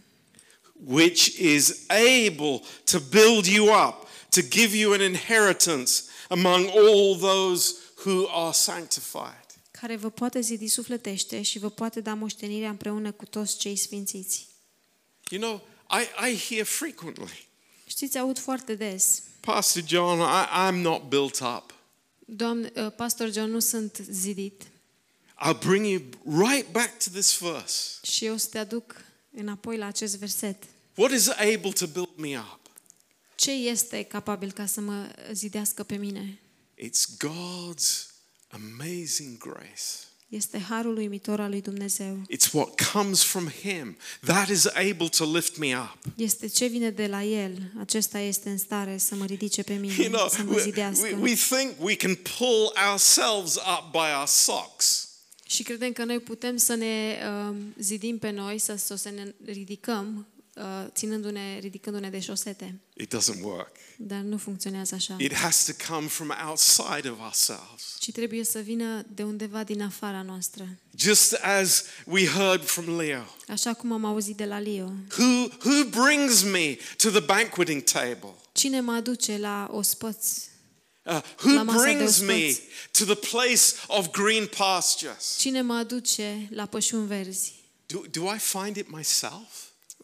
which 0.86 1.26
is 1.26 1.76
able 1.88 2.62
to 2.84 3.00
build 3.10 3.46
you 3.46 3.88
up, 3.88 4.08
to 4.30 4.42
give 4.42 4.78
you 4.78 4.94
an 4.94 5.02
inheritance 5.02 5.92
among 6.30 6.70
all 6.70 7.18
those 7.18 7.76
who 8.06 8.28
are 8.30 8.54
sanctified. 8.54 9.46
care 9.72 9.96
vă 9.96 10.10
poate 10.10 10.40
zidi 10.40 10.68
sufletește 10.68 11.42
și 11.42 11.60
vă 11.60 11.70
poate 11.70 12.02
da 12.02 12.14
moștenirea 12.14 12.70
împreună 12.70 13.12
cu 13.12 13.26
toți 13.26 13.58
cei 13.58 13.76
sfințiți. 13.76 14.48
You 15.30 15.42
know, 15.42 15.68
I, 15.90 16.32
I 16.32 16.38
hear 16.38 16.66
frequently, 16.66 17.48
Știți, 17.96 18.18
aud 18.18 18.40
foarte 18.40 18.76
des, 18.76 19.22
Pastor 19.40 19.84
John, 19.86 20.20
I, 20.20 20.46
I'm 20.68 20.82
not 20.82 21.10
built 21.10 21.40
up. 21.40 21.74
Doamne, 22.26 22.72
uh, 22.76 22.92
Pastor 22.96 23.32
John, 23.32 23.50
nu 23.50 23.60
sunt 23.60 23.98
zidit 24.10 24.64
I'll 25.46 25.60
bring 25.60 25.86
you 25.86 26.02
right 26.46 26.72
back 26.72 27.04
to 27.04 27.10
this 27.10 27.38
verse. 27.38 28.00
și 28.04 28.26
eu 28.26 28.38
să 28.38 28.48
te 28.50 28.58
aduc 28.58 28.96
înapoi 29.32 29.78
la 29.78 29.86
acest 29.86 30.18
verset. 30.18 30.64
What 30.96 31.12
is 31.12 31.28
able 31.28 31.72
to 31.72 31.88
build 31.88 32.16
me 32.16 32.40
up? 32.40 32.60
Ce 33.36 33.52
este 33.52 34.04
capabil 34.04 34.52
ca 34.52 34.66
să 34.66 34.82
mă 34.82 35.16
zidească 35.32 35.84
pe 35.84 35.96
mine? 35.96 36.40
It's 36.78 37.06
God's 37.18 38.08
amazing 38.50 39.38
grace. 39.38 40.13
Este 40.36 40.60
harul 40.60 40.98
uimitor 40.98 41.40
al 41.40 41.50
lui 41.50 41.62
Dumnezeu. 41.62 42.22
It's 42.32 42.52
what 42.52 42.92
comes 42.92 43.24
from 43.24 43.50
Him 43.50 43.98
that 44.20 44.50
is 44.50 44.66
able 44.66 45.08
to 45.18 45.32
lift 45.32 45.58
me 45.58 45.78
up. 45.78 45.98
Este 46.16 46.48
ce 46.48 46.66
vine 46.66 46.90
de 46.90 47.08
la 47.08 47.24
El. 47.24 47.72
Acesta 47.80 48.20
este 48.20 48.50
în 48.50 48.58
stare 48.58 48.98
să 48.98 49.16
mă 49.16 49.26
ridice 49.26 49.64
pe 49.64 49.74
mine, 49.74 49.94
You 49.98 50.12
know, 50.12 50.28
să 50.30 50.44
mă 50.44 50.54
we, 50.54 50.62
zidească. 50.62 51.06
we, 51.06 51.14
we 51.22 51.34
think 51.34 51.72
we 51.80 51.96
can 51.96 52.16
pull 52.38 52.74
ourselves 52.92 53.56
up 53.56 53.92
by 53.92 54.18
our 54.18 54.28
socks. 54.28 55.08
Și 55.48 55.64
credem 55.64 55.92
că 55.92 56.04
noi 56.04 56.20
putem 56.20 56.58
să 56.58 56.76
ne 56.76 57.18
uh, 57.50 57.56
zidim 57.78 58.18
pe 58.18 58.32
noi, 58.32 58.58
să, 58.58 58.76
să, 58.76 58.96
să 58.96 59.10
ne 59.10 59.34
ridicăm, 59.46 60.28
uh, 60.56 60.64
ținându-ne, 60.90 61.60
ridicându-ne 61.60 62.10
de 62.10 62.20
șosete. 62.20 62.80
It 62.98 63.16
doesn't 63.16 63.42
work. 63.42 63.76
Dar 63.98 64.20
nu 64.20 64.38
funcționează 64.38 64.96
așa. 64.96 65.16
It 65.20 65.34
has 65.34 65.66
to 65.66 65.94
come 65.94 66.08
from 66.08 66.32
outside 66.48 67.10
of 67.10 67.20
ourselves. 67.20 67.96
Ci 68.00 68.12
trebuie 68.12 68.44
să 68.44 68.60
vină 68.60 69.06
de 69.14 69.24
undeva 69.24 69.64
din 69.64 69.82
afara 69.82 70.22
noastră. 70.22 70.68
Just 70.96 71.34
as 71.34 71.84
we 72.06 72.26
heard 72.28 72.66
from 72.66 72.98
Leo. 72.98 73.36
Așa 73.48 73.74
cum 73.74 73.92
am 73.92 74.06
auzit 74.06 74.36
de 74.36 74.46
la 74.46 74.60
Leo. 74.60 74.92
Who, 75.18 75.48
who 75.66 75.84
brings 75.90 76.42
me 76.44 76.78
to 76.98 77.10
the 77.10 77.20
banqueting 77.20 77.84
table? 77.84 78.34
Cine 78.52 78.80
mă 78.80 78.92
aduce 78.92 79.38
la 79.38 79.70
ospăți? 79.72 80.52
Uh, 81.06 81.12
La 81.12 81.22
who 81.44 81.64
masa 81.64 81.84
de 81.86 81.92
brings 81.94 82.20
me 82.20 82.34
ospăți. 82.34 82.62
to 82.92 83.06
the 83.06 83.16
place 83.16 83.62
of 83.88 84.12
green 84.12 84.50
pastures? 84.58 85.36
Cine 85.38 85.62
mă 85.62 85.74
aduce 85.74 86.48
la 86.52 86.66
pășuni 86.66 87.08
verzi? 87.08 87.54
Do, 87.86 88.02
do 88.12 88.34
I 88.34 88.38
find 88.38 88.76
it 88.76 88.92
myself? 88.92 89.48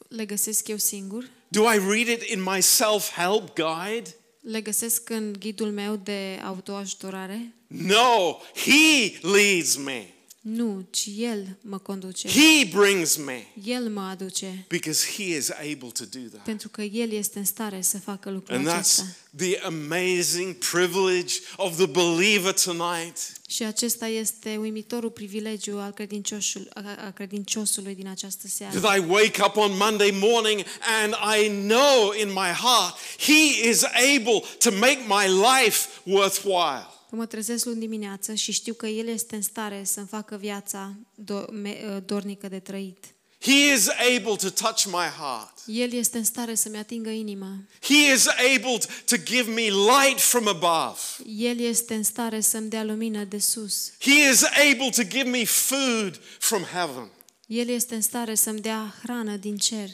Le 0.10 0.26
găsesc 0.26 0.67
eu 0.67 0.78
singur? 0.78 1.30
Do 1.48 1.62
I 1.74 1.78
read 1.78 2.08
it 2.08 2.22
in 2.30 2.43
my 2.43 2.62
self 2.62 3.12
help 3.12 3.54
guide? 3.56 4.15
Le 4.41 4.62
găsesc 4.62 5.10
în 5.10 5.36
ghidul 5.39 5.72
meu 5.72 5.95
de 5.95 6.39
autoajutorare? 6.45 7.54
No, 7.67 8.38
He 8.56 9.19
leads 9.22 9.76
me. 9.76 10.14
Nu, 10.52 10.86
ci 10.89 11.08
El 11.18 11.58
mă 11.62 11.78
conduce. 11.78 12.28
He 12.28 12.66
brings 12.78 13.16
me 13.16 13.45
El 13.64 13.89
mă 13.89 14.02
aduce. 14.02 14.66
because 14.70 15.06
He 15.18 15.24
is 15.36 15.50
able 15.50 15.89
to 15.93 16.04
do 16.12 16.20
that. 16.32 16.43
Pentru 16.43 16.70
că 16.70 16.82
El 16.82 17.12
este 17.12 17.39
în 17.39 17.45
stare 17.45 17.82
să 17.82 17.97
facă 18.00 18.30
lucrul 18.30 18.56
And 18.58 18.68
acesta. 18.68 19.04
that's 19.04 19.38
the 19.38 19.60
amazing 19.60 20.56
privilege 20.72 21.34
of 21.56 21.76
the 21.76 21.86
believer 21.86 22.54
tonight. 22.54 23.18
Și 23.50 23.64
acesta 23.64 24.08
este 24.08 24.58
uimitorul 24.58 25.10
privilegiu 25.10 25.78
al 25.78 25.91
credincioșul, 25.91 26.70
a 26.74 26.82
a 27.06 27.12
credinciosului 27.12 27.95
din 27.95 28.08
această 28.08 28.47
seară. 28.47 28.80
That 28.80 28.97
I 28.97 29.00
wake 29.08 29.41
up 29.45 29.56
on 29.56 29.78
Monday 29.78 30.12
morning 30.22 30.64
and 31.02 31.14
I 31.43 31.47
know 31.50 32.12
in 32.22 32.28
my 32.28 32.52
heart 32.62 32.95
He 33.18 33.70
is 33.70 33.84
able 33.84 34.43
to 34.58 34.72
make 34.72 35.00
my 35.08 35.28
life 35.28 35.88
worthwhile. 36.04 36.88
Că 37.10 37.16
mă 37.16 37.26
trezesc 37.26 37.66
luni 37.66 37.80
dimineață 37.80 38.34
și 38.34 38.51
știu 38.51 38.74
că 38.74 38.88
El 38.88 39.07
este 39.07 39.36
în 39.36 39.41
stare 39.41 39.84
să-mi 39.84 40.07
facă 40.07 40.36
viața 40.38 40.95
do- 41.24 41.49
me- 41.51 42.03
dornică 42.05 42.47
de 42.47 42.60
trăit. 42.60 43.05
He 43.41 43.74
is 43.74 43.88
able 43.88 44.36
to 44.36 44.49
touch 44.49 44.84
my 44.86 45.07
heart. 45.20 45.53
El 45.66 45.93
este 45.93 46.18
în 46.18 46.24
stare 46.24 46.55
să-mi 46.55 46.78
atingă 46.78 47.10
inima. 47.10 47.57
He 47.82 48.14
is 48.14 48.28
able 48.28 48.78
to 49.05 49.16
give 49.24 49.51
me 49.51 49.62
light 49.62 50.20
from 50.22 50.47
above. 50.47 50.99
El 51.26 51.60
este 51.60 51.93
în 51.93 52.03
stare 52.03 52.39
să-mi 52.41 52.70
dea 52.70 52.84
lumină 52.84 53.24
de 53.24 53.39
sus. 53.39 53.91
He 53.99 54.30
is 54.32 54.43
able 54.43 54.89
to 54.95 55.03
give 55.03 55.30
me 55.30 55.45
food 55.45 56.20
from 56.39 56.64
heaven. 56.64 57.12
El 57.45 57.68
este 57.70 57.95
în 57.95 58.01
stare 58.01 58.36
să-mi 58.36 58.60
dea 58.62 58.95
hrană 59.03 59.36
din 59.36 59.57
cer. 59.57 59.89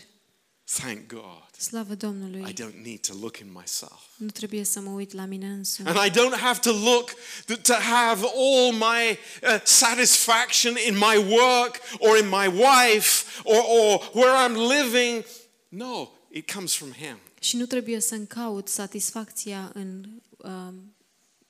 Thank 0.79 1.07
God. 1.07 1.44
Slavă 1.57 1.93
I 1.93 1.95
Domnului! 1.95 2.53
don't 2.53 2.83
need 2.83 2.99
to 3.07 3.13
look 3.19 3.37
in 3.37 3.51
myself. 3.51 4.01
Nu 4.17 4.27
trebuie 4.29 4.63
să 4.63 4.79
mă 4.79 4.89
uit 4.89 5.13
la 5.13 5.25
mine 5.25 5.47
însumi. 5.47 5.87
And 5.87 5.97
I 6.05 6.09
don't 6.19 6.39
have 6.39 6.59
to 6.59 6.71
look 6.71 7.09
th- 7.11 7.61
to 7.61 7.73
have 7.73 8.25
all 8.35 8.71
my 8.73 9.17
uh, 9.43 9.61
satisfaction 9.63 10.75
in 10.87 10.93
my 10.97 11.17
work 11.33 11.79
or 11.99 12.17
in 12.17 12.27
my 12.29 12.47
wife 12.47 13.41
or, 13.43 13.63
or 13.67 14.09
where 14.13 14.47
I'm 14.47 14.55
living. 14.55 15.25
No, 15.69 16.09
it 16.31 16.51
comes 16.51 16.73
from 16.73 16.91
Him. 16.91 17.17
Și 17.39 17.57
nu 17.57 17.65
trebuie 17.65 17.99
să-mi 17.99 18.27
caut 18.27 18.67
satisfacția 18.67 19.71
în 19.73 20.05
uh, 20.37 20.73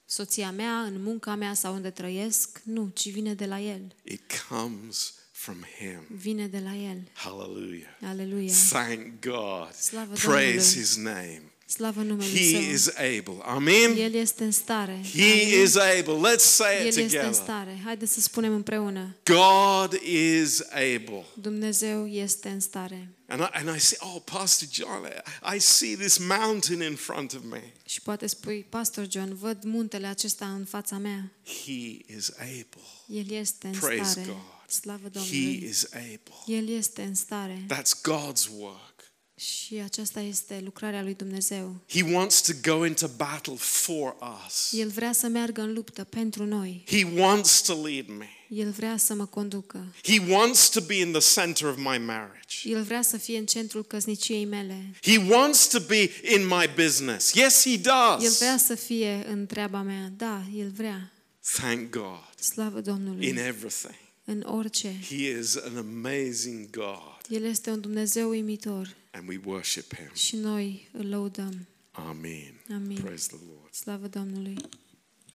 soția 0.06 0.52
mea, 0.52 0.80
în 0.82 1.02
munca 1.04 1.36
mea 1.36 1.54
sau 1.54 1.74
unde 1.74 1.90
trăiesc. 1.90 2.62
Nu, 2.64 2.92
ci 2.94 3.10
vine 3.10 3.34
de 3.34 3.46
la 3.46 3.60
El. 3.60 3.96
It 4.04 4.22
comes 4.50 5.14
from 5.46 5.64
Him. 5.80 6.18
Vine 6.18 6.48
de 6.48 6.60
la 6.60 6.76
El. 6.76 6.98
Hallelujah. 7.14 7.88
Aleluia! 8.02 8.54
Thank 8.70 9.22
God. 9.22 9.74
Slavă 9.74 10.14
Praise 10.14 10.26
Domnului. 10.26 10.82
His 10.82 10.96
name. 10.96 11.42
Slavă 11.68 12.02
numele 12.02 12.30
He 12.30 12.52
Său! 12.52 12.60
is 12.74 12.88
able. 12.88 13.38
Amen. 13.42 13.96
El 13.98 14.14
este 14.14 14.44
în 14.44 14.52
stare. 14.52 15.02
He 15.14 15.24
Amin. 15.24 15.62
is 15.64 15.76
able. 15.76 16.30
Let's 16.32 16.44
say 16.44 16.76
El 16.80 16.82
it 16.82 16.88
este 16.88 17.02
în 17.02 17.08
together. 17.08 17.34
stare. 17.34 17.82
Haideți 17.84 18.14
să 18.14 18.20
spunem 18.22 18.54
împreună. 18.54 19.16
God 19.24 19.94
is 20.04 20.62
able. 20.70 21.26
Dumnezeu 21.34 22.08
este 22.08 22.50
în 22.50 22.60
stare. 22.60 23.10
And 23.28 23.42
I, 23.42 23.48
and 23.52 23.76
I 23.76 23.80
say, 23.80 23.98
oh, 24.02 24.22
Pastor 24.32 24.68
John, 24.72 25.08
I 25.56 25.60
see 25.60 25.96
this 25.96 26.18
mountain 26.18 26.82
in 26.90 26.96
front 26.96 27.34
of 27.34 27.42
me. 27.50 27.64
Și 27.86 28.02
poate 28.02 28.28
spui, 28.28 28.66
Pastor 28.70 29.08
John, 29.10 29.36
văd 29.36 29.64
muntele 29.64 30.08
acesta 30.08 30.46
în 30.46 30.66
fața 30.66 30.98
mea. 30.98 31.32
He 31.66 31.98
is 32.18 32.32
able. 32.38 32.82
El 33.08 33.32
este 33.32 33.68
în 33.68 33.74
Praise 33.80 34.10
stare. 34.10 34.26
God. 34.28 34.55
Slavă 34.80 35.04
He 35.04 35.10
Domnului. 35.10 35.64
is 35.70 35.86
able. 35.94 36.58
El 36.58 36.70
este 36.70 37.02
în 37.02 37.16
stare. 37.16 37.66
That's 37.74 37.92
God's 38.10 38.50
work. 38.58 38.94
Și 39.38 39.76
aceasta 39.84 40.20
este 40.20 40.62
lucrarea 40.64 41.02
lui 41.04 41.14
Dumnezeu. 41.14 41.76
He 41.90 42.02
wants 42.04 42.42
to 42.42 42.52
go 42.76 42.86
into 42.86 43.08
battle 43.08 43.56
for 43.58 44.16
us. 44.46 44.72
El 44.80 44.90
vrea 44.90 45.12
să 45.14 45.28
meargă 45.28 45.62
în 45.62 45.74
luptă 45.74 46.04
pentru 46.04 46.46
noi. 46.46 46.84
He 46.88 47.04
wants 47.22 47.62
to 47.62 47.74
lead 47.88 48.08
me. 48.08 48.30
El 48.50 48.70
vrea 48.72 48.98
să 48.98 49.14
mă 49.14 49.26
conducă. 49.26 49.96
He 50.04 50.20
wants 50.30 50.70
to 50.70 50.82
be 50.82 50.94
in 50.96 51.12
the 51.12 51.34
center 51.42 51.68
of 51.68 51.76
my 51.78 51.98
marriage. 51.98 52.70
El 52.70 52.84
vrea 52.84 53.02
să 53.02 53.18
fie 53.18 53.38
în 53.38 53.46
centrul 53.46 53.86
căsniciei 53.86 54.46
mele. 54.46 54.96
He 55.02 55.18
wants 55.18 55.68
to 55.68 55.80
be 55.80 56.02
in 56.36 56.46
my 56.48 56.70
business. 56.84 57.34
Yes, 57.34 57.62
He 57.64 57.72
El 57.72 57.82
does. 58.20 58.38
vrea 58.38 58.58
să 58.58 58.76
fie 58.76 59.26
în 59.28 59.46
treaba 59.46 59.82
mea. 59.82 60.12
Da, 60.18 60.44
El 60.56 60.70
vrea. 60.70 61.12
Thank 61.54 61.90
God. 61.90 62.30
Slavă 62.40 62.78
In 62.78 62.84
Domnului. 62.84 63.26
everything. 63.28 63.96
În 64.26 64.42
orice. 64.42 65.00
He 65.10 65.30
is 65.40 65.56
an 65.56 65.78
amazing 65.78 66.70
God. 66.70 67.26
El 67.30 67.44
este 67.44 67.70
un 67.70 67.82
Dumnezeu 67.82 68.30
uimitor 68.30 68.96
And 69.12 69.28
we 69.30 69.40
worship 69.46 69.96
Him. 69.96 70.10
și 70.14 70.36
noi 70.36 70.88
îl 70.92 71.10
lăudăm. 71.10 71.68
Amen. 71.92 72.62
Amin. 72.74 72.98
Praise 73.02 73.28
the 73.28 73.38
Lord. 73.48 73.74
Slavă 73.74 74.08
Domnului. 74.08 74.56